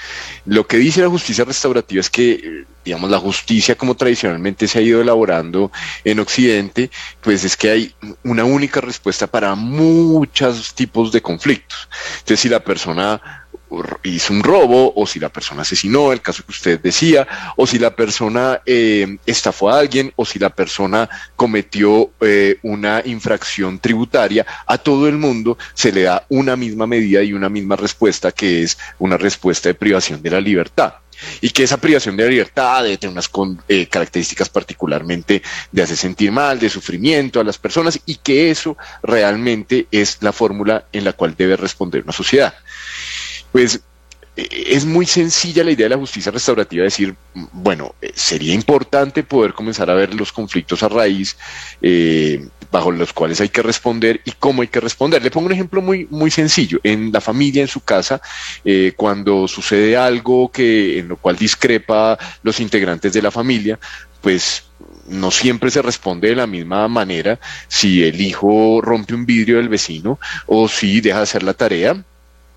[0.47, 4.83] Lo que dice la justicia restaurativa es que, digamos, la justicia como tradicionalmente se ha
[4.83, 5.71] ido elaborando
[6.05, 7.95] en Occidente, pues es que hay
[8.25, 11.89] una única respuesta para muchos tipos de conflictos.
[12.21, 13.40] Entonces, si la persona
[14.03, 17.79] hizo un robo, o si la persona asesinó, el caso que usted decía, o si
[17.79, 24.47] la persona eh, estafó a alguien, o si la persona cometió eh, una infracción tributaria,
[24.67, 28.63] a todo el mundo se le da una misma medida y una misma respuesta, que
[28.63, 30.95] es una respuesta de privación de la libertad.
[31.43, 33.31] Y que esa privación de la libertad debe tener unas
[33.69, 38.79] eh, características particularmente de hacer sentir mal, de sufrimiento a las personas y que eso
[39.03, 42.55] realmente es la fórmula en la cual debe responder una sociedad
[43.53, 43.81] pues
[44.37, 49.23] e, es muy sencilla la idea de la justicia restaurativa, decir, bueno, eh, sería importante
[49.23, 51.37] poder comenzar a ver los conflictos a raíz
[51.83, 55.23] eh, bajo los cuales hay que responder y cómo hay que responder.
[55.23, 56.79] Le pongo un ejemplo muy, muy sencillo.
[56.85, 58.21] En la familia, en su casa,
[58.65, 63.79] eh, cuando sucede algo que, en lo cual discrepa los integrantes de la familia,
[64.21, 64.65] pues
[65.09, 69.69] no siempre se responde de la misma manera si el hijo rompe un vidrio del
[69.69, 72.05] vecino o si deja de hacer la tarea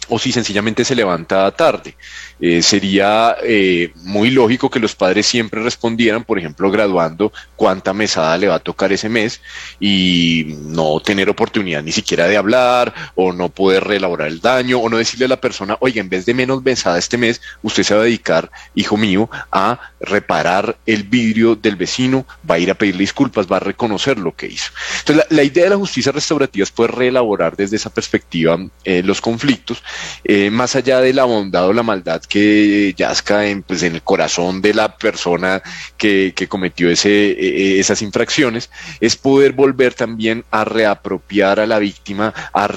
[0.10, 1.96] o si sencillamente se levanta tarde.
[2.40, 8.38] Eh, sería eh, muy lógico que los padres siempre respondieran, por ejemplo, graduando cuánta mesada
[8.38, 9.42] le va a tocar ese mes
[9.80, 14.90] y no tener oportunidad ni siquiera de hablar o no poder reelaborar el daño o
[14.90, 17.96] no decirle a la persona, oiga, en vez de menos mesada este mes, usted se
[17.96, 22.76] va a dedicar, hijo mío, a reparar el vidrio del vecino, va a ir a
[22.76, 24.72] pedirle disculpas, va a reconocer lo que hizo.
[25.00, 29.22] Entonces, la, idea de la justicia restaurativa es poder reelaborar desde esa perspectiva eh, los
[29.22, 29.84] conflictos
[30.24, 34.02] eh, más allá de la bondad o la maldad que yazca en, pues, en el
[34.02, 35.62] corazón de la persona
[35.98, 38.70] que, cometió ese, e, e, esas infracciones,
[39.00, 42.68] es poder volver también a reapropiar a la víctima, a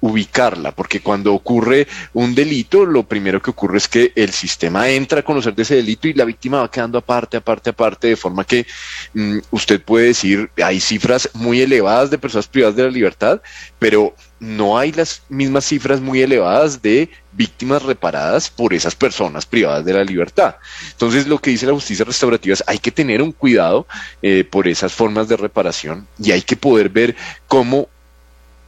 [0.00, 5.20] reubicarla, porque cuando ocurre un delito, lo primero que ocurre es que el sistema entra
[5.20, 8.44] a conocer de ese delito y la víctima va quedando aparte, aparte, aparte, de forma
[8.44, 8.66] que
[9.14, 13.40] mm, usted puede decir, hay cifras muy elevadas de personas privadas de la libertad,
[13.78, 19.84] pero no hay las mismas cifras muy elevadas de víctimas reparadas por esas personas privadas
[19.84, 20.56] de la libertad.
[20.92, 23.86] Entonces, lo que dice la justicia restaurativa es hay que tener un cuidado
[24.22, 27.88] eh, por esas formas de reparación y hay que poder ver cómo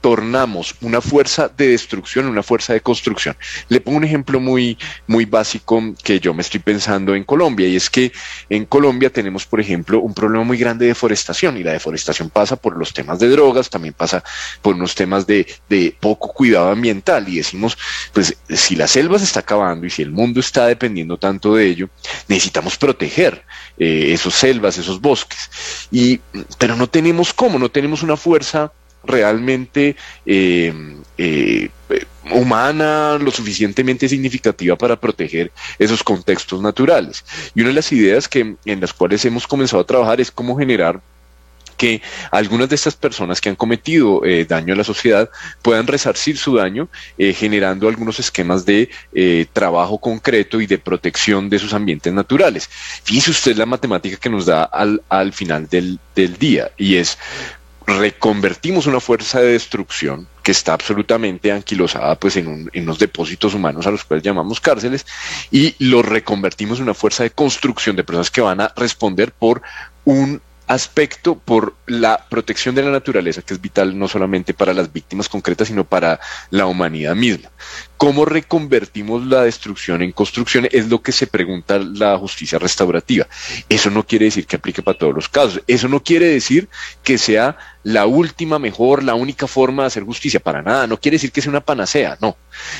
[0.01, 3.37] tornamos una fuerza de destrucción una fuerza de construcción.
[3.69, 7.77] Le pongo un ejemplo muy, muy básico que yo me estoy pensando en Colombia y
[7.77, 8.13] es que
[8.49, 12.57] en Colombia tenemos, por ejemplo, un problema muy grande de deforestación y la deforestación pasa
[12.57, 14.23] por los temas de drogas, también pasa
[14.63, 17.77] por unos temas de, de poco cuidado ambiental y decimos,
[18.13, 21.67] pues si la selva se está acabando y si el mundo está dependiendo tanto de
[21.67, 21.91] ello,
[22.29, 23.45] necesitamos proteger
[23.79, 25.51] eh, esos selvas, esos bosques.
[25.91, 26.21] Y,
[26.59, 28.73] pero no tenemos cómo, no tenemos una fuerza
[29.05, 29.97] realmente
[30.27, 30.73] eh,
[31.19, 31.69] eh,
[32.31, 37.25] humana, lo suficientemente significativa para proteger esos contextos naturales.
[37.55, 40.57] Y una de las ideas que, en las cuales hemos comenzado a trabajar es cómo
[40.57, 41.01] generar
[41.77, 45.31] que algunas de estas personas que han cometido eh, daño a la sociedad
[45.63, 48.91] puedan resarcir su daño generando algunos esquemas de
[49.55, 52.69] trabajo concreto y de protección de sus ambientes naturales.
[53.03, 57.17] Fíjese usted la matemática que nos da al, al final del, del día y es
[57.87, 63.91] reconvertimos una fuerza de destrucción que está absolutamente anquilosada pues en, unos depósitos humanos a
[63.91, 65.07] los cuales llamamos cárceles
[65.51, 69.63] y lo reconvertimos en una fuerza de construcción de personas que van a responder por
[70.05, 74.93] un aspecto por la protección de la naturaleza, que es vital no solamente para las
[74.93, 76.21] víctimas concretas, sino para
[76.51, 77.51] la humanidad misma.
[78.01, 80.67] ¿Cómo reconvertimos la destrucción en construcción?
[80.73, 83.29] Es lo que se pregunta la justicia restaurativa.
[83.69, 85.61] Eso no quiere decir que aplique para todos los casos.
[85.67, 86.71] Eso no quiere decir
[87.03, 90.41] que sea la última, mejor, la única forma de hacer justicia.
[90.41, 90.87] Para nada.
[90.87, 92.39] No quiere decir que sea una panacea, no.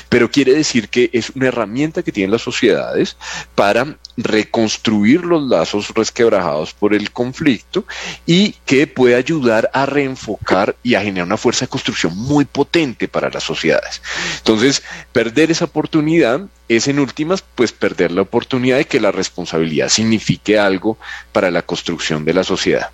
[0.09, 3.15] Pero quiere decir que es una herramienta que tienen las sociedades
[3.53, 7.85] para reconstruir los lazos resquebrajados por el conflicto
[8.25, 13.07] y que puede ayudar a reenfocar y a generar una fuerza de construcción muy potente
[13.07, 14.01] para las sociedades.
[14.37, 19.89] Entonces, perder esa oportunidad es en últimas, pues perder la oportunidad de que la responsabilidad
[19.89, 20.97] signifique algo
[21.31, 22.89] para la construcción de la sociedad.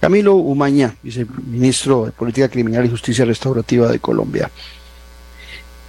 [0.00, 4.50] Camilo Umaña, viceministro de Política Criminal y Justicia Restaurativa de Colombia.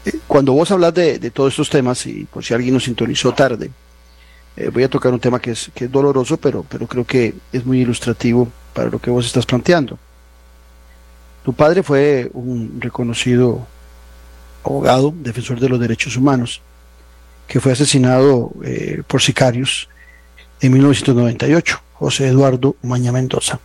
[0.05, 3.71] Eh, cuando vos hablas de, todos estos temas, y por si alguien nos sintonizó tarde,
[4.55, 7.33] eh, voy a tocar un tema que es, que es doloroso, pero, pero creo que
[7.51, 9.97] es muy ilustrativo para lo que vos estás planteando.
[11.43, 13.65] Tu padre fue un reconocido
[14.63, 16.61] abogado, defensor de los derechos humanos,
[17.47, 19.89] que fue asesinado eh, por sicarios
[20.61, 23.59] en 1998, José Eduardo Maña Mendoza.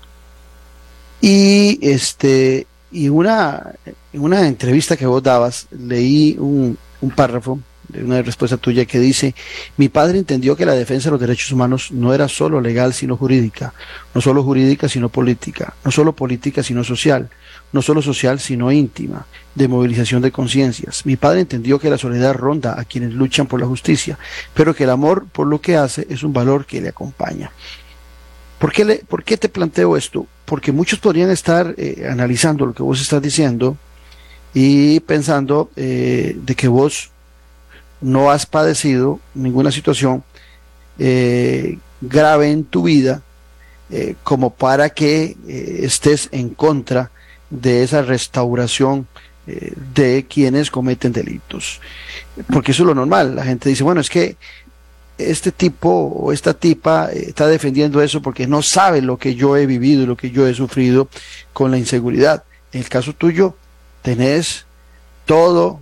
[1.20, 3.74] Y este Y una,
[4.12, 7.61] en una entrevista que vos dabas, leí un, un párrafo
[7.95, 9.34] una respuesta tuya que dice,
[9.76, 13.16] mi padre entendió que la defensa de los derechos humanos no era solo legal, sino
[13.16, 13.72] jurídica,
[14.14, 17.28] no solo jurídica, sino política, no solo política, sino social,
[17.72, 21.05] no solo social, sino íntima, de movilización de conciencias.
[21.07, 24.18] Mi padre entendió que la soledad ronda a quienes luchan por la justicia,
[24.55, 27.51] pero que el amor por lo que hace es un valor que le acompaña.
[28.59, 30.26] ¿Por qué, le, por qué te planteo esto?
[30.45, 33.76] Porque muchos podrían estar eh, analizando lo que vos estás diciendo
[34.53, 37.11] y pensando eh, de que vos
[38.01, 40.24] no has padecido ninguna situación
[40.99, 43.22] eh, grave en tu vida
[43.90, 47.11] eh, como para que eh, estés en contra
[47.51, 49.07] de esa restauración
[49.94, 51.80] de quienes cometen delitos.
[52.53, 53.34] Porque eso es lo normal.
[53.34, 54.36] La gente dice, bueno, es que
[55.16, 59.64] este tipo o esta tipa está defendiendo eso porque no sabe lo que yo he
[59.64, 61.09] vivido y lo que yo he sufrido
[61.55, 62.44] con la inseguridad.
[62.72, 63.57] En el caso tuyo,
[64.03, 64.66] tenés
[65.24, 65.80] todo,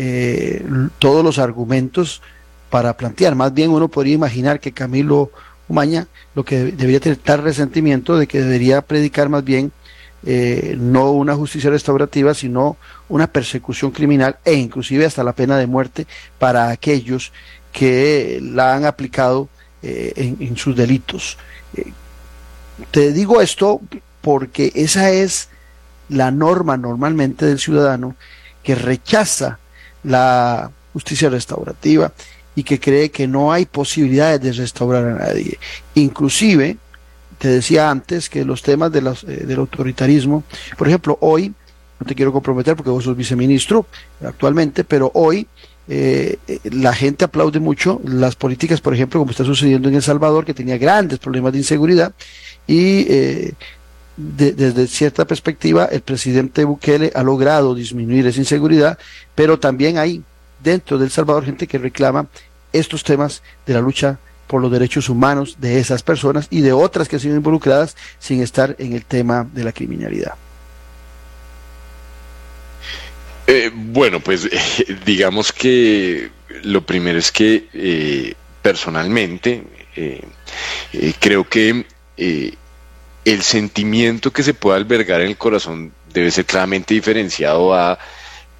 [0.00, 0.64] eh,
[1.00, 2.22] todos los argumentos
[2.70, 3.34] para plantear.
[3.34, 5.32] Más bien uno podría imaginar que Camilo
[5.66, 9.72] Umaña lo que debería tener tal resentimiento de que debería predicar más bien
[10.24, 12.76] eh, no una justicia restaurativa, sino
[13.08, 16.06] una persecución criminal e inclusive hasta la pena de muerte
[16.38, 17.32] para aquellos
[17.72, 19.48] que la han aplicado
[19.82, 21.38] eh, en, sus delitos.
[22.92, 23.80] Te digo esto
[24.20, 25.48] porque esa es
[26.08, 28.14] la norma normalmente del ciudadano
[28.62, 29.58] que rechaza
[30.04, 32.12] la justicia restaurativa
[32.54, 35.58] y que cree que no hay posibilidades de restaurar a nadie.
[35.94, 36.76] Inclusive,
[37.38, 40.42] te decía antes que los temas de los, eh, del autoritarismo,
[40.76, 41.54] por ejemplo, hoy,
[42.00, 43.86] no te quiero comprometer porque vos sos viceministro
[44.24, 45.46] actualmente, pero hoy
[45.88, 50.44] eh, la gente aplaude mucho las políticas, por ejemplo, como está sucediendo en El Salvador,
[50.44, 52.12] que tenía grandes problemas de inseguridad
[52.66, 53.52] y eh,
[54.18, 58.98] de, desde cierta perspectiva el presidente Bukele ha logrado disminuir esa inseguridad,
[59.34, 60.22] pero también hay
[60.62, 62.26] dentro de El Salvador gente que reclama
[62.72, 67.08] estos temas de la lucha por los derechos humanos de esas personas y de otras
[67.08, 70.34] que han sido involucradas sin estar en el tema de la criminalidad.
[73.46, 74.48] Eh, bueno, pues
[75.06, 76.30] digamos que
[76.64, 79.62] lo primero es que eh, personalmente
[79.94, 80.22] eh,
[81.20, 81.86] creo que
[83.32, 87.98] el sentimiento que se puede albergar en el corazón debe ser claramente diferenciado a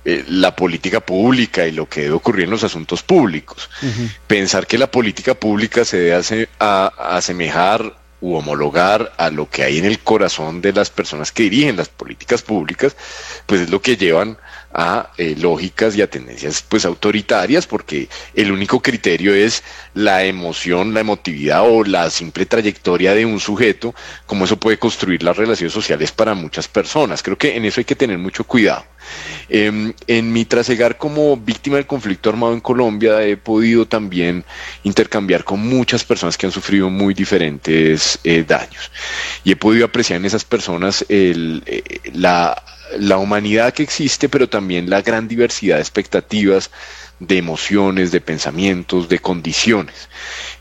[0.05, 3.69] la política pública y lo que debe ocurrir en los asuntos públicos.
[3.83, 4.11] Uh -huh.
[4.27, 9.49] Pensar que la política pública se debe ase a, a asemejar u homologar a lo
[9.49, 12.97] que hay en el corazón de las personas que dirigen las políticas públicas,
[13.47, 14.39] pues es lo que llevan
[14.73, 19.63] a eh, lógicas y a tendencias pues autoritarias porque el único criterio es
[19.95, 23.95] la emoción, la emotividad o la simple trayectoria de un sujeto,
[24.27, 27.23] como eso puede construir las relaciones sociales para muchas personas.
[27.23, 28.85] Creo que en eso hay que tener mucho cuidado.
[29.49, 34.45] Eh, en mi trasegar como víctima del conflicto armado en Colombia he podido también
[34.83, 38.91] intercambiar con muchas personas que han sufrido muy diferentes eh, daños
[39.45, 42.63] y he podido apreciar en esas personas eh, la
[42.99, 46.71] la humanidad que existe, pero también la gran diversidad de expectativas,
[47.21, 50.09] de emociones, de pensamientos, de condiciones.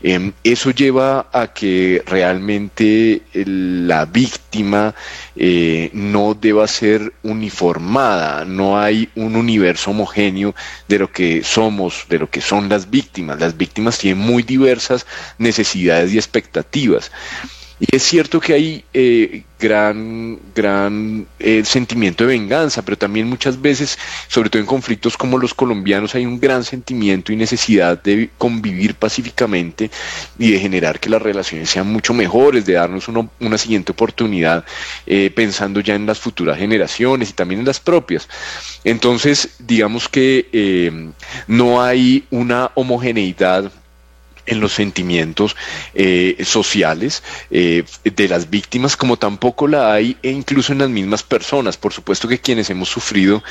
[0.02, 4.94] Eh, eso lleva a que realmente la víctima
[5.36, 10.54] eh, no deba ser uniformada, no hay un universo homogéneo
[10.88, 13.38] de lo que somos, de lo que son las víctimas.
[13.38, 15.06] Las víctimas tienen muy diversas
[15.38, 17.12] necesidades y expectativas.
[17.80, 23.60] Y es cierto que hay eh, gran, gran eh, sentimiento de venganza, pero también muchas
[23.60, 23.98] veces,
[24.28, 28.94] sobre todo en conflictos como los colombianos, hay un gran sentimiento y necesidad de convivir
[28.94, 29.90] pacíficamente
[30.38, 34.64] y de generar que las relaciones sean mucho mejores, de darnos una siguiente oportunidad
[35.06, 38.28] eh, pensando ya en las futuras generaciones y también en las propias.
[38.84, 41.10] Entonces, digamos que eh,
[41.46, 43.70] no hay una homogeneidad
[44.48, 45.56] en los sentimientos
[45.94, 51.22] eh, sociales eh, de las víctimas, como tampoco la hay e incluso en las mismas
[51.22, 51.76] personas.
[51.76, 53.42] Por supuesto que quienes hemos sufrido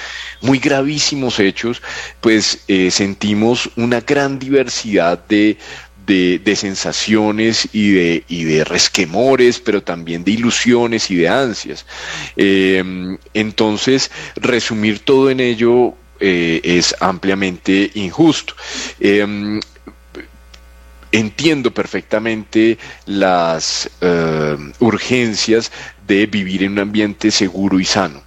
[0.41, 1.81] muy gravísimos hechos,
[2.21, 5.57] pues eh, sentimos una gran diversidad de,
[6.05, 11.85] de, sensaciones y de, y de resquemores, pero también de ilusiones y de ansias.
[12.35, 12.83] Eh,
[13.33, 18.55] entonces, resumir todo en ello es ampliamente injusto.
[18.99, 19.59] Eh,
[21.11, 25.71] entiendo perfectamente las uh, urgencias
[26.07, 28.23] de vivir en un ambiente seguro y sano.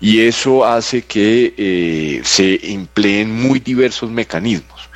[0.00, 4.90] Y eso hace que eh, se empleen muy diversos mecanismos.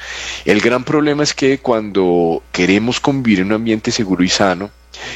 [0.45, 4.71] El gran problema es que cuando queremos convivir en un ambiente seguro y sano,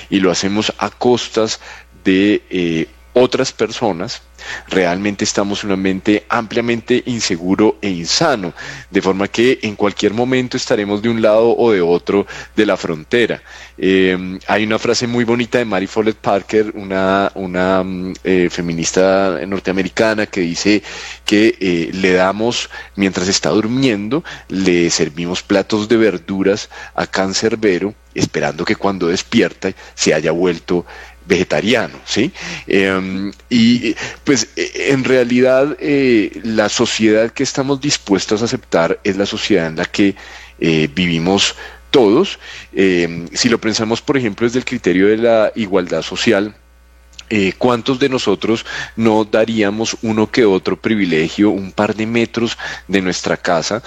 [0.09, 1.61] y lo hacemos a costas
[2.05, 4.23] de eh, otras personas,
[4.69, 8.55] realmente estamos en un ambiente ampliamente inseguro e insano,
[8.91, 12.77] de forma que en cualquier momento estaremos de un lado o de otro de la
[12.77, 13.43] frontera.
[13.77, 19.41] Eh, hay una frase muy bonita de Mary Follett Parker, una, una mm, eh, feminista
[19.47, 20.83] norteamericana, que dice
[21.25, 28.65] que eh, le damos, mientras está durmiendo, le servimos platos de verduras a cancerbero, esperando
[28.65, 30.85] que cuando despierta se haya vuelto
[31.27, 32.33] vegetariano, ¿sí?
[32.67, 33.95] Em, y
[34.25, 39.67] pues e, en realidad eh, la sociedad que estamos dispuestos a aceptar es la sociedad
[39.67, 40.15] en la que
[40.61, 41.55] eh, vivimos
[41.91, 42.39] todos.
[42.73, 46.55] Em, si lo pensamos, por ejemplo, desde el criterio de la igualdad social,
[47.33, 48.67] eh, ¿cuántos de nosotros
[48.97, 52.59] no daríamos uno que otro privilegio, un par de metros
[52.89, 53.83] de nuestra casa,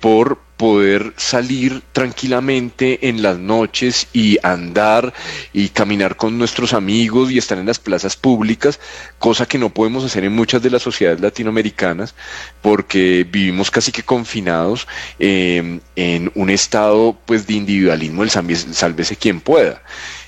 [0.00, 5.14] por poder salir tranquilamente en las noches y andar
[5.54, 8.78] y caminar con nuestros amigos y estar en las plazas públicas,
[9.18, 12.14] cosa que no podemos hacer en muchas de las sociedades latinoamericanas
[12.60, 14.86] porque vivimos casi que confinados
[15.18, 19.82] eh, en un estado pues de individualismo, el sálvese quien pueda.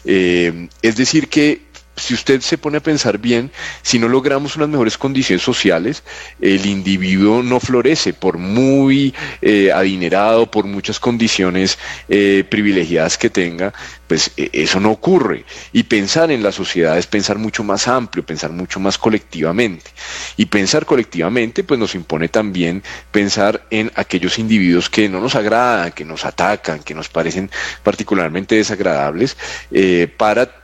[0.07, 1.61] Eh, es decir que
[1.97, 3.51] si usted se pone a pensar bien,
[3.83, 6.03] si no logramos unas mejores condiciones sociales,
[6.41, 11.79] el individuo no florece por muy eh, adinerado, por muchas condiciones
[12.09, 13.75] eh, privilegiadas que tenga,
[14.09, 15.45] pues e, eso no ocurre.
[15.73, 19.91] Y pensar en la sociedad es pensar mucho más amplio, pensar mucho más colectivamente.
[20.37, 25.93] Y pensar colectivamente, pues nos impone también pensar en aquellos individuos que no nos agradan,
[25.93, 27.51] que nos atacan, que nos parecen
[27.83, 29.37] particularmente desagradables,
[29.71, 30.62] eh, para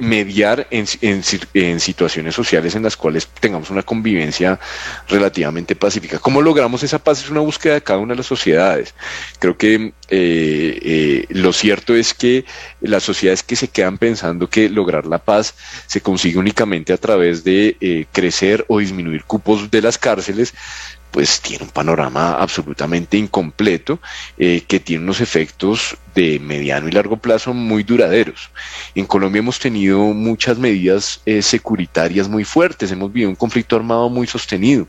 [0.00, 4.58] mediar en, en, situaciones sociales en las cuales tengamos una convivencia
[5.08, 6.18] relativamente pacífica.
[6.18, 7.22] ¿Cómo logramos esa paz?
[7.22, 8.94] Es una búsqueda de cada una de las sociedades.
[9.38, 12.44] Creo que eh, eh, lo cierto es que
[12.80, 15.54] las sociedades que se quedan pensando que lograr la paz
[15.86, 20.54] se consigue únicamente a través de eh, crecer o disminuir cupos de las cárceles,
[21.10, 24.00] pues tiene un panorama absolutamente incompleto
[24.38, 28.50] eh, que tiene unos efectos de mediano y largo plazo muy duraderos.
[28.94, 34.08] En Colombia hemos tenido muchas medidas eh, securitarias muy fuertes, hemos vivido un conflicto armado
[34.08, 34.86] muy sostenido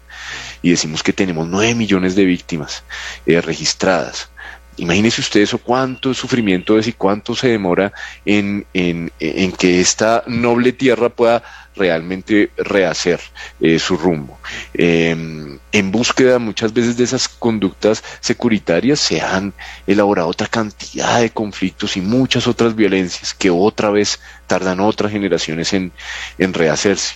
[0.62, 2.84] y decimos que tenemos nueve millones de víctimas
[3.26, 4.30] eh, registradas.
[4.78, 7.92] Imagínense ustedes eso, cuánto sufrimiento es y cuánto se demora
[8.26, 11.44] en, en que esta noble tierra pueda
[11.76, 13.20] realmente rehacer
[13.60, 14.38] eh, su rumbo.
[14.74, 19.54] Em, en búsqueda muchas veces de esas conductas securitarias se han
[19.88, 25.74] elaborado otra cantidad de conflictos y muchas otras violencias que otra vez tardan otras generaciones
[25.74, 25.92] en,
[26.38, 27.16] en rehacerse.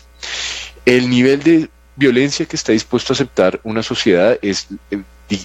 [0.85, 5.01] El nivel de violencia que está dispuesto a aceptar una sociedad es eh,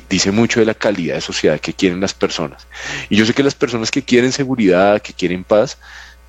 [0.09, 2.67] dice mucho de la calidad de sociedad que quieren las personas.
[3.09, 5.79] Y yo sé que las personas que quieren seguridad, que quieren paz,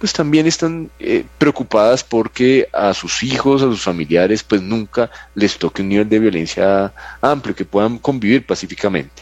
[0.02, 5.60] pues también están eh, preocupadas porque a sus hijos, a sus familiares, pues nunca les
[5.60, 6.91] toque un nivel de violencia
[7.22, 9.22] amplio, que puedan convivir pacíficamente.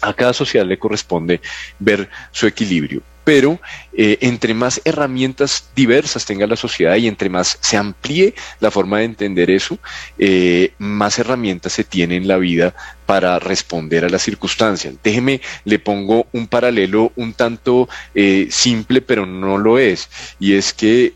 [0.00, 1.42] A cada sociedad le corresponde
[1.78, 3.60] ver su equilibrio pero
[3.92, 9.00] eh, entre más herramientas diversas tenga la sociedad y entre más se amplíe la forma
[9.00, 9.78] de entender eso,
[10.18, 12.74] eh, más herramientas se tiene en la vida
[13.04, 14.94] para responder a las circunstancias.
[15.04, 20.08] Déjeme, le pongo un paralelo un tanto eh, simple, pero no lo es,
[20.40, 21.12] y es que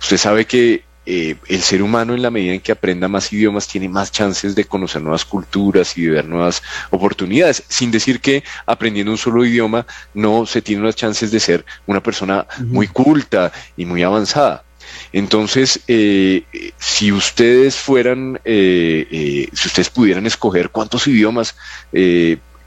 [0.00, 3.68] usted sabe que eh, el ser humano en la medida en que aprenda más idiomas
[3.68, 8.42] tiene más chances de conocer nuevas culturas y de ver nuevas oportunidades, sin decir que
[8.66, 13.52] aprendiendo un solo idioma no se tiene las chances de ser una persona muy culta
[13.76, 14.64] y muy avanzada.
[15.12, 16.44] Entonces, eh,
[16.78, 21.54] si ustedes fueran, eh, si ustedes pudieran escoger cuántos idiomas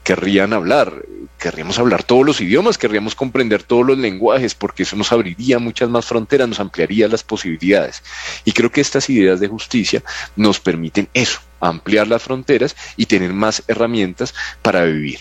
[0.04, 1.04] querrían hablar.
[1.38, 5.88] Querríamos hablar todos los idiomas, querríamos comprender todos los lenguajes, porque eso nos abriría muchas
[5.88, 8.02] más fronteras, nos ampliaría las posibilidades.
[8.44, 10.02] Y creo que estas ideas de justicia
[10.34, 15.20] nos permiten eso, ampliar las fronteras y tener más herramientas para vivir.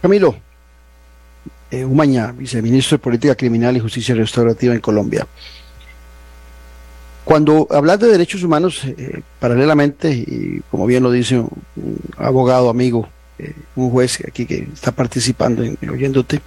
[0.00, 0.36] Camilo,
[1.70, 5.26] eh, Umaña, viceministro de Política Criminal y Justicia Restaurativa en Colombia.
[7.26, 13.06] Cuando hablas de derechos humanos, eh, paralelamente, y como bien lo dice un abogado amigo
[13.38, 16.40] eh, un juez aquí que está participando en, oyéndote,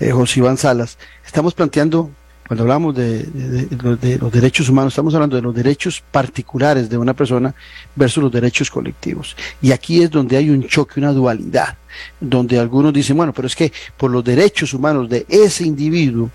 [0.00, 2.10] eh, José Iván Salas, estamos planteando,
[2.46, 7.54] cuando hablamos de, los derechos humanos, estamos hablando de los derechos particulares de una persona
[7.94, 9.36] versus los derechos colectivos.
[9.60, 11.76] Y aquí es donde hay un choque, una dualidad,
[12.20, 16.30] donde algunos dicen, bueno, pero es que por los derechos humanos de ese individuo,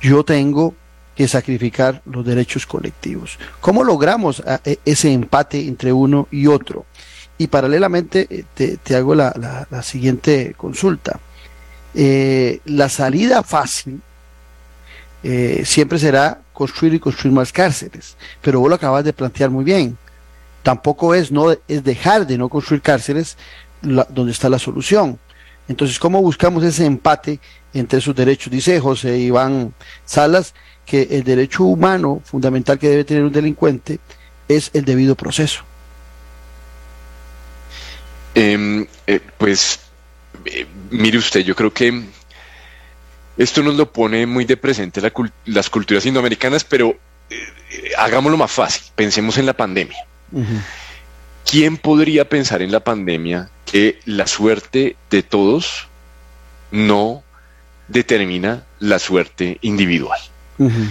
[0.00, 0.74] yo tengo
[1.16, 3.38] que sacrificar los derechos colectivos.
[3.60, 6.86] ¿Cómo logramos e, ese empate entre uno y otro?
[7.38, 11.18] Y paralelamente eh, te, hago la, siguiente consulta.
[11.94, 14.00] Eh, la salida fácil
[15.22, 18.16] eh, siempre será construir y construir más cárceles.
[18.40, 19.96] Pero vos lo acabas de plantear muy bien.
[20.62, 23.36] Tampoco es, no, es dejar de no construir cárceles
[23.82, 25.18] donde está la solución.
[25.68, 27.40] Entonces, ¿cómo buscamos ese empate
[27.72, 28.52] entre sus derechos?
[28.52, 29.74] Dice José Iván
[30.04, 30.54] Salas
[30.84, 33.98] que el derecho humano fundamental que debe tener un delincuente
[34.48, 35.64] es el debido proceso.
[38.34, 39.80] Em, eh, pues,
[40.44, 42.02] eh, mire usted, yo creo que
[43.36, 45.00] esto nos lo pone muy de presente
[45.46, 46.96] las culturas indoamericanas, pero
[47.30, 50.06] eh, hagámoslo más fácil, pensemos en la pandemia.
[51.44, 55.88] ¿Quién podría pensar en la pandemia que la suerte de todos
[56.70, 57.22] no
[57.88, 60.18] determina la suerte individual?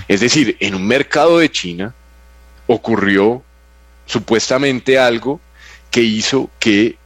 [0.07, 1.95] Es decir, en un mercado de China
[2.67, 3.41] ocurrió
[4.05, 5.39] supuestamente algo
[5.89, 6.97] que hizo que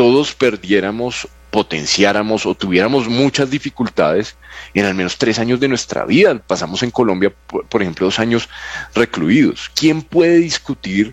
[0.00, 4.34] todos perdiéramos, potenciáramos o tuviéramos muchas dificultades
[4.72, 6.38] en al menos tres años de nuestra vida.
[6.38, 8.48] Pasamos en Colombia, por, ejemplo, dos años
[8.94, 9.70] recluidos.
[9.74, 11.12] ¿Quién puede discutir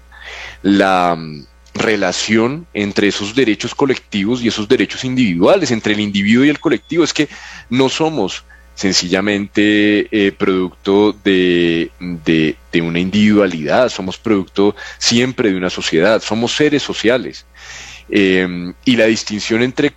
[0.61, 6.49] la mm, relación entre esos derechos colectivos y esos derechos individuales, entre el individuo y
[6.49, 7.03] el colectivo?
[7.03, 7.27] Es que
[7.69, 8.45] no somos
[8.77, 11.91] sencillamente eh, producto de,
[12.75, 17.45] una individualidad, somos producto siempre de una sociedad, somos seres sociales.
[18.10, 19.93] Em, y la distinción entre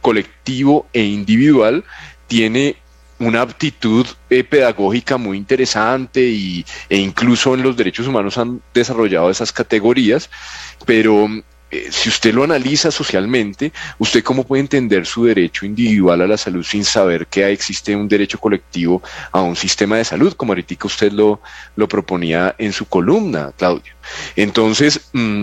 [0.00, 1.84] colectivo e individual
[2.26, 2.76] tiene
[3.18, 9.30] una aptitud eh, pedagógica muy interesante y, e incluso en los derechos humanos han desarrollado
[9.30, 10.30] esas categorías,
[10.86, 11.28] pero
[11.70, 16.38] eh, si usted lo analiza socialmente, ¿usted cómo puede entender su derecho individual a la
[16.38, 20.74] salud sin saber que existe un derecho colectivo a un sistema de salud, como ahorita
[20.84, 21.40] usted lo,
[21.76, 23.92] lo proponía en su columna, Claudio?
[24.34, 25.42] Entonces, mm,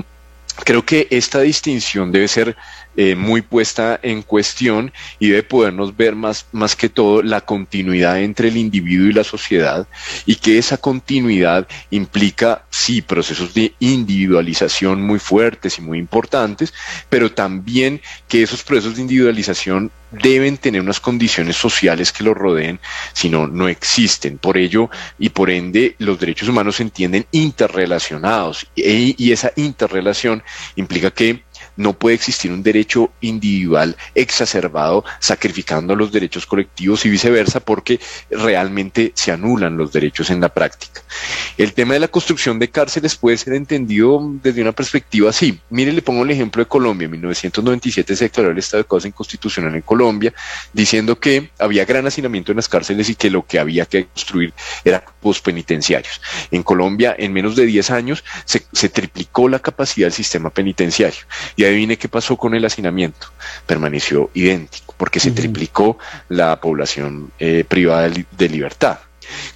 [0.63, 2.55] creo que esta distinción debe ser
[2.99, 8.19] eh, muy puesta en cuestión y debe podernos ver más, más que todo la continuidad
[8.19, 9.87] entre el individuo y la sociedad
[10.25, 16.73] y que esa continuidad implica, sí, procesos de individualización muy fuertes y muy importantes,
[17.07, 22.79] pero también que esos procesos de individualización deben tener unas condiciones sociales que los rodeen,
[23.13, 24.37] si no, no existen.
[24.37, 24.89] Por ello
[25.19, 30.43] y por ende, los derechos humanos se entienden interrelacionados y esa interrelación
[30.75, 31.43] implica que
[31.77, 37.99] no puede existir un derecho individual exacerbado sacrificando los derechos colectivos y viceversa porque
[38.29, 41.01] realmente se anulan los derechos en la práctica.
[41.57, 45.59] El tema de la construcción de cárceles puede ser entendido desde una perspectiva así.
[45.69, 47.05] Mire, le pongo el ejemplo de Colombia.
[47.05, 50.33] En 1997 se declaró el estado de causa inconstitucional en Colombia,
[50.73, 54.53] diciendo que había gran hacinamiento en las cárceles y que lo que había que construir
[54.83, 55.03] era
[55.35, 56.21] penitenciarios.
[56.51, 61.19] En Colombia, en menos de 10 años, se, triplicó la capacidad del sistema penitenciario.
[61.67, 63.27] Adivine qué pasó con el hacinamiento.
[63.65, 65.97] Permaneció idéntico, porque se triplicó
[66.29, 68.99] la población eh, privada de, libertad.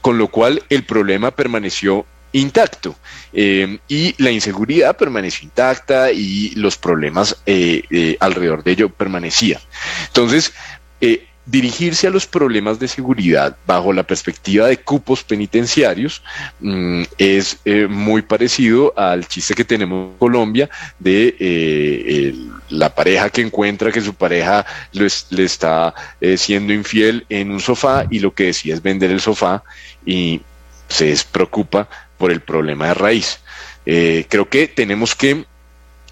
[0.02, 2.96] Con lo cual el problema permaneció intacto
[3.34, 9.62] eh, y la inseguridad permaneció intacta y los problemas eh, alrededor de ello permanecían.
[10.08, 10.54] Entonces,
[11.46, 16.22] dirigirse a los problemas de seguridad bajo la perspectiva de cupos penitenciarios
[16.60, 20.70] mm, es eh, muy parecido al chiste que tenemos en Colombia
[21.00, 22.36] de eh,
[22.70, 28.06] la pareja que encuentra que su pareja le está eh, siendo infiel en un sofá
[28.10, 29.64] y lo que decía es vender el sofá
[30.06, 30.42] y
[30.88, 33.40] se despreocupa por el problema de raíz.
[33.84, 35.46] creo que tenemos que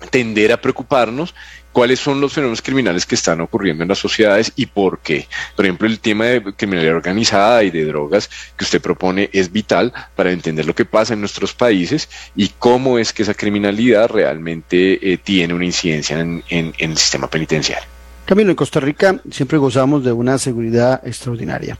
[0.09, 1.36] tender a preocuparnos
[1.72, 5.28] cuáles son los fenómenos criminales que están ocurriendo en las sociedades y por qué.
[5.55, 9.93] Por ejemplo, el tema de criminalidad organizada y de drogas que usted propone es vital
[10.15, 15.13] para entender lo que pasa en nuestros países y cómo es que esa criminalidad realmente
[15.13, 17.88] eh, tiene una incidencia en, en el sistema penitenciario.
[18.26, 21.78] Camilo, en Costa Rica siempre gozamos de una seguridad extraordinaria.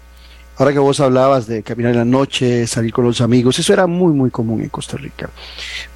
[0.60, 3.88] Ahora que vos hablabas de caminar en la noche, salir con los amigos, eso era
[3.88, 5.30] muy, muy común en Costa Rica.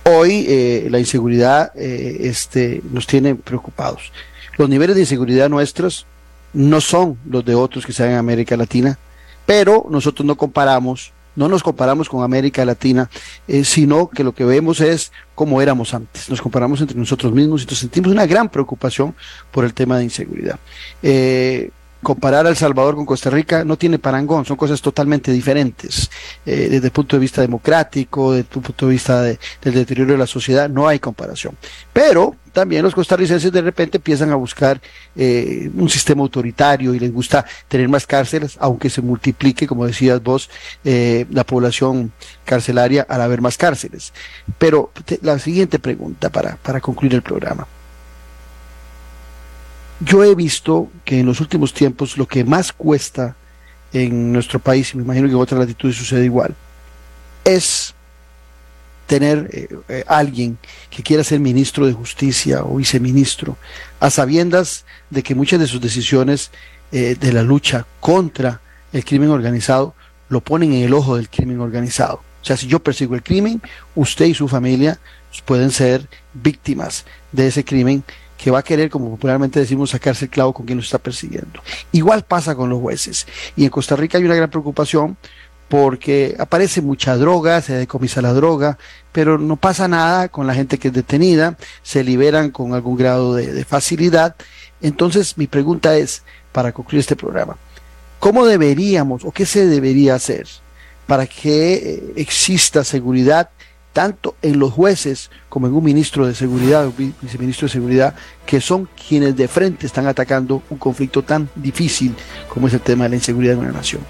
[0.06, 4.14] Hoy eh, la inseguridad eh, este, nos tiene preocupados.
[4.58, 6.06] Los niveles de inseguridad nuestros
[6.54, 8.98] no son los de otros que se en América Latina,
[9.46, 13.10] pero nosotros no comparamos, no nos comparamos con América Latina,
[13.50, 16.30] eh, sino que lo que vemos es cómo éramos antes.
[16.30, 19.14] Nos comparamos entre nosotros mismos y nos sentimos una gran preocupación
[19.52, 20.58] por el tema de inseguridad
[22.04, 26.12] comparar El Salvador con Costa Rica no tiene parangón, son cosas totalmente diferentes.
[26.46, 30.18] Eh, desde el punto de vista democrático, desde el punto de vista del deterioro de
[30.18, 31.58] la sociedad, no hay comparación.
[31.92, 34.80] Pero también los costarricenses de repente empiezan a buscar
[35.16, 40.22] eh, un sistema autoritario y les gusta tener más cárceles, aunque se multiplique, como decías
[40.22, 40.50] vos,
[40.86, 42.12] eh, la población
[42.46, 44.14] carcelaria al haber más cárceles.
[44.60, 44.92] Pero
[45.22, 47.68] la siguiente pregunta para, para concluir el programa.
[50.00, 53.36] Yo he visto que en los últimos tiempos lo que más cuesta
[53.94, 56.56] en nuestro país, y me imagino que en otras latitudes sucede igual,
[57.46, 57.94] es
[59.06, 60.58] tener eh, eh, alguien
[60.90, 63.58] que quiera ser ministro de justicia o viceministro,
[64.00, 66.52] a sabiendas de que muchas de sus decisiones
[66.92, 69.94] eh, de la lucha contra el crimen organizado
[70.30, 72.24] lo ponen en el ojo del crimen organizado.
[72.42, 73.62] O sea, si yo persigo el crimen,
[73.96, 75.00] usted y su familia
[75.46, 78.04] pueden ser víctimas de ese crimen
[78.44, 81.64] que va a querer, como popularmente decimos, sacarse el clavo con quien lo está persiguiendo.
[81.94, 83.26] Igual pasa con los jueces.
[83.56, 85.16] Y en Costa Rica hay una gran preocupación
[85.70, 88.78] porque aparece mucha droga, se decomisa la droga,
[89.14, 93.34] pero no pasa nada con la gente que es detenida, se liberan con algún grado
[93.34, 94.36] de, de facilidad.
[94.82, 97.56] Entonces, mi pregunta es, para concluir este programa,
[98.20, 100.48] ¿cómo deberíamos o qué se debería hacer
[101.08, 103.52] para que eh, exista seguridad
[103.94, 108.16] tanto en los jueces como en un ministro de seguridad, un viceministro de seguridad,
[108.46, 112.16] que son quienes de frente están atacando un conflicto tan difícil
[112.50, 114.02] como es el tema de la inseguridad en una nación.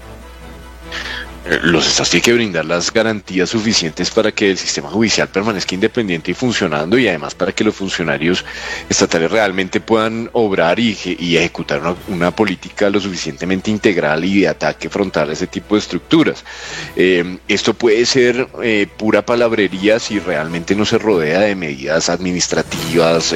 [1.46, 5.74] Eh, los estados tienen que brindar las garantías suficientes para que el sistema judicial permanezca
[5.74, 8.44] independiente y funcionando y además para que los funcionarios
[8.88, 10.96] estatales realmente puedan obrar y,
[11.36, 16.44] ejecutar una, política lo suficientemente integral y de ataque frontal a ese tipo de estructuras.
[16.96, 23.34] Eh, esto puede ser eh, pura palabrería si realmente no se rodea de medidas administrativas,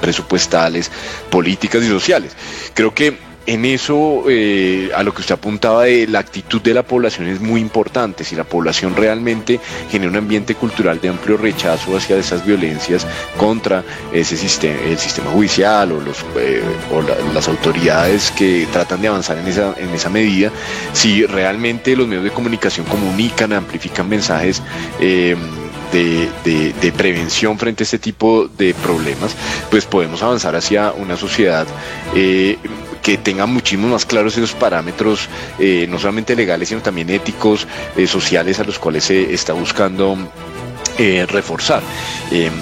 [0.00, 0.90] presupuestales,
[1.30, 2.32] políticas y sociales.
[2.74, 6.82] Creo que en eso, eh, a lo que usted apuntaba de la actitud de la
[6.82, 8.24] población es muy importante.
[8.24, 13.82] Si la población realmente genera un ambiente cultural de amplio rechazo hacia esas violencias contra
[14.12, 16.00] ese sistema, el sistema judicial o,
[16.38, 16.62] eh,
[17.34, 20.50] las autoridades que tratan de avanzar en esa, medida,
[20.92, 24.62] si realmente los medios de comunicación comunican, amplifican mensajes,
[25.00, 25.36] eh,
[25.92, 29.34] de, prevención frente a este tipo de problemas,
[29.70, 31.66] pues podemos avanzar hacia una sociedad
[33.02, 35.28] que tenga muchísimo más claros esos parámetros,
[35.58, 40.16] eh, no solamente legales, sino también éticos, eh, sociales, a los cuales se está buscando
[41.28, 41.82] reforzar.
[42.30, 42.52] Em,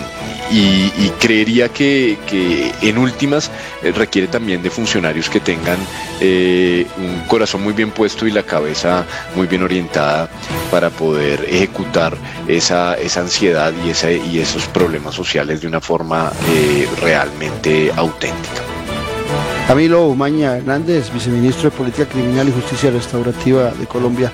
[0.52, 2.18] y, creería que,
[2.82, 3.50] en últimas
[3.82, 5.78] eh, requiere también de funcionarios que tengan
[6.20, 9.04] eh, un corazón muy bien puesto y la cabeza
[9.36, 10.28] muy bien orientada
[10.70, 12.16] para poder ejecutar
[12.48, 18.69] esa, esa ansiedad y, esos problemas sociales de una forma eh, realmente auténtica.
[19.70, 24.32] Camilo Umaña Hernández, viceministro de Política Criminal y Justicia Restaurativa de Colombia.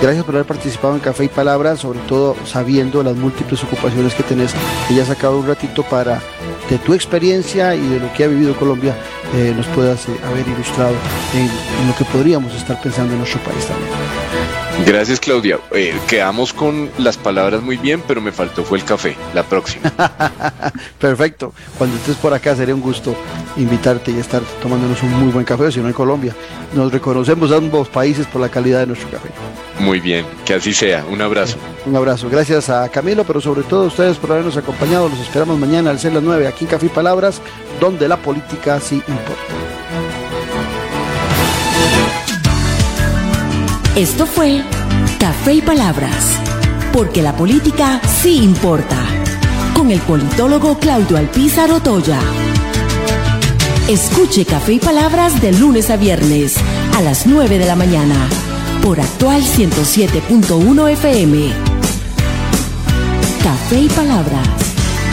[0.00, 4.22] Gracias por haber participado en Café y Palabras, sobre todo sabiendo las múltiples ocupaciones que
[4.22, 4.54] tenés.
[4.88, 6.22] Y ya sacado un ratito para,
[6.70, 8.96] de tu experiencia y de lo que ha vivido Colombia,
[9.34, 10.94] eh, nos puedas eh, haber ilustrado
[11.34, 13.90] en, lo que podríamos estar pensando en nuestro país también.
[14.84, 15.58] Gracias Claudia.
[15.72, 19.16] Eh, quedamos con las palabras muy bien, pero me faltó fue el café.
[19.34, 19.92] La próxima.
[20.98, 21.52] Perfecto.
[21.78, 23.16] Cuando estés por acá sería un gusto
[23.56, 26.34] invitarte y estar tomándonos un muy buen café, si no en Colombia.
[26.74, 29.28] Nos reconocemos ambos países por la calidad de nuestro café.
[29.78, 31.04] Muy bien, que así sea.
[31.10, 31.56] Un abrazo.
[31.84, 32.28] Un abrazo.
[32.28, 35.08] Gracias a Camilo, pero sobre todo a ustedes por habernos acompañado.
[35.08, 37.40] Los esperamos mañana al ser las 9 aquí en Café y Palabras,
[37.80, 39.02] donde la política sí
[43.96, 44.62] Esto fue
[45.18, 46.32] Café y Palabras,
[46.92, 48.98] porque la política sí importa,
[49.74, 52.20] con el politólogo Claudio Alpizar Otoya.
[53.88, 56.56] Escuche Café y Palabras de lunes a viernes
[56.94, 58.28] a las 9 de la mañana
[58.82, 61.52] por actual 107.1 FM.
[63.42, 64.65] Café y Palabras.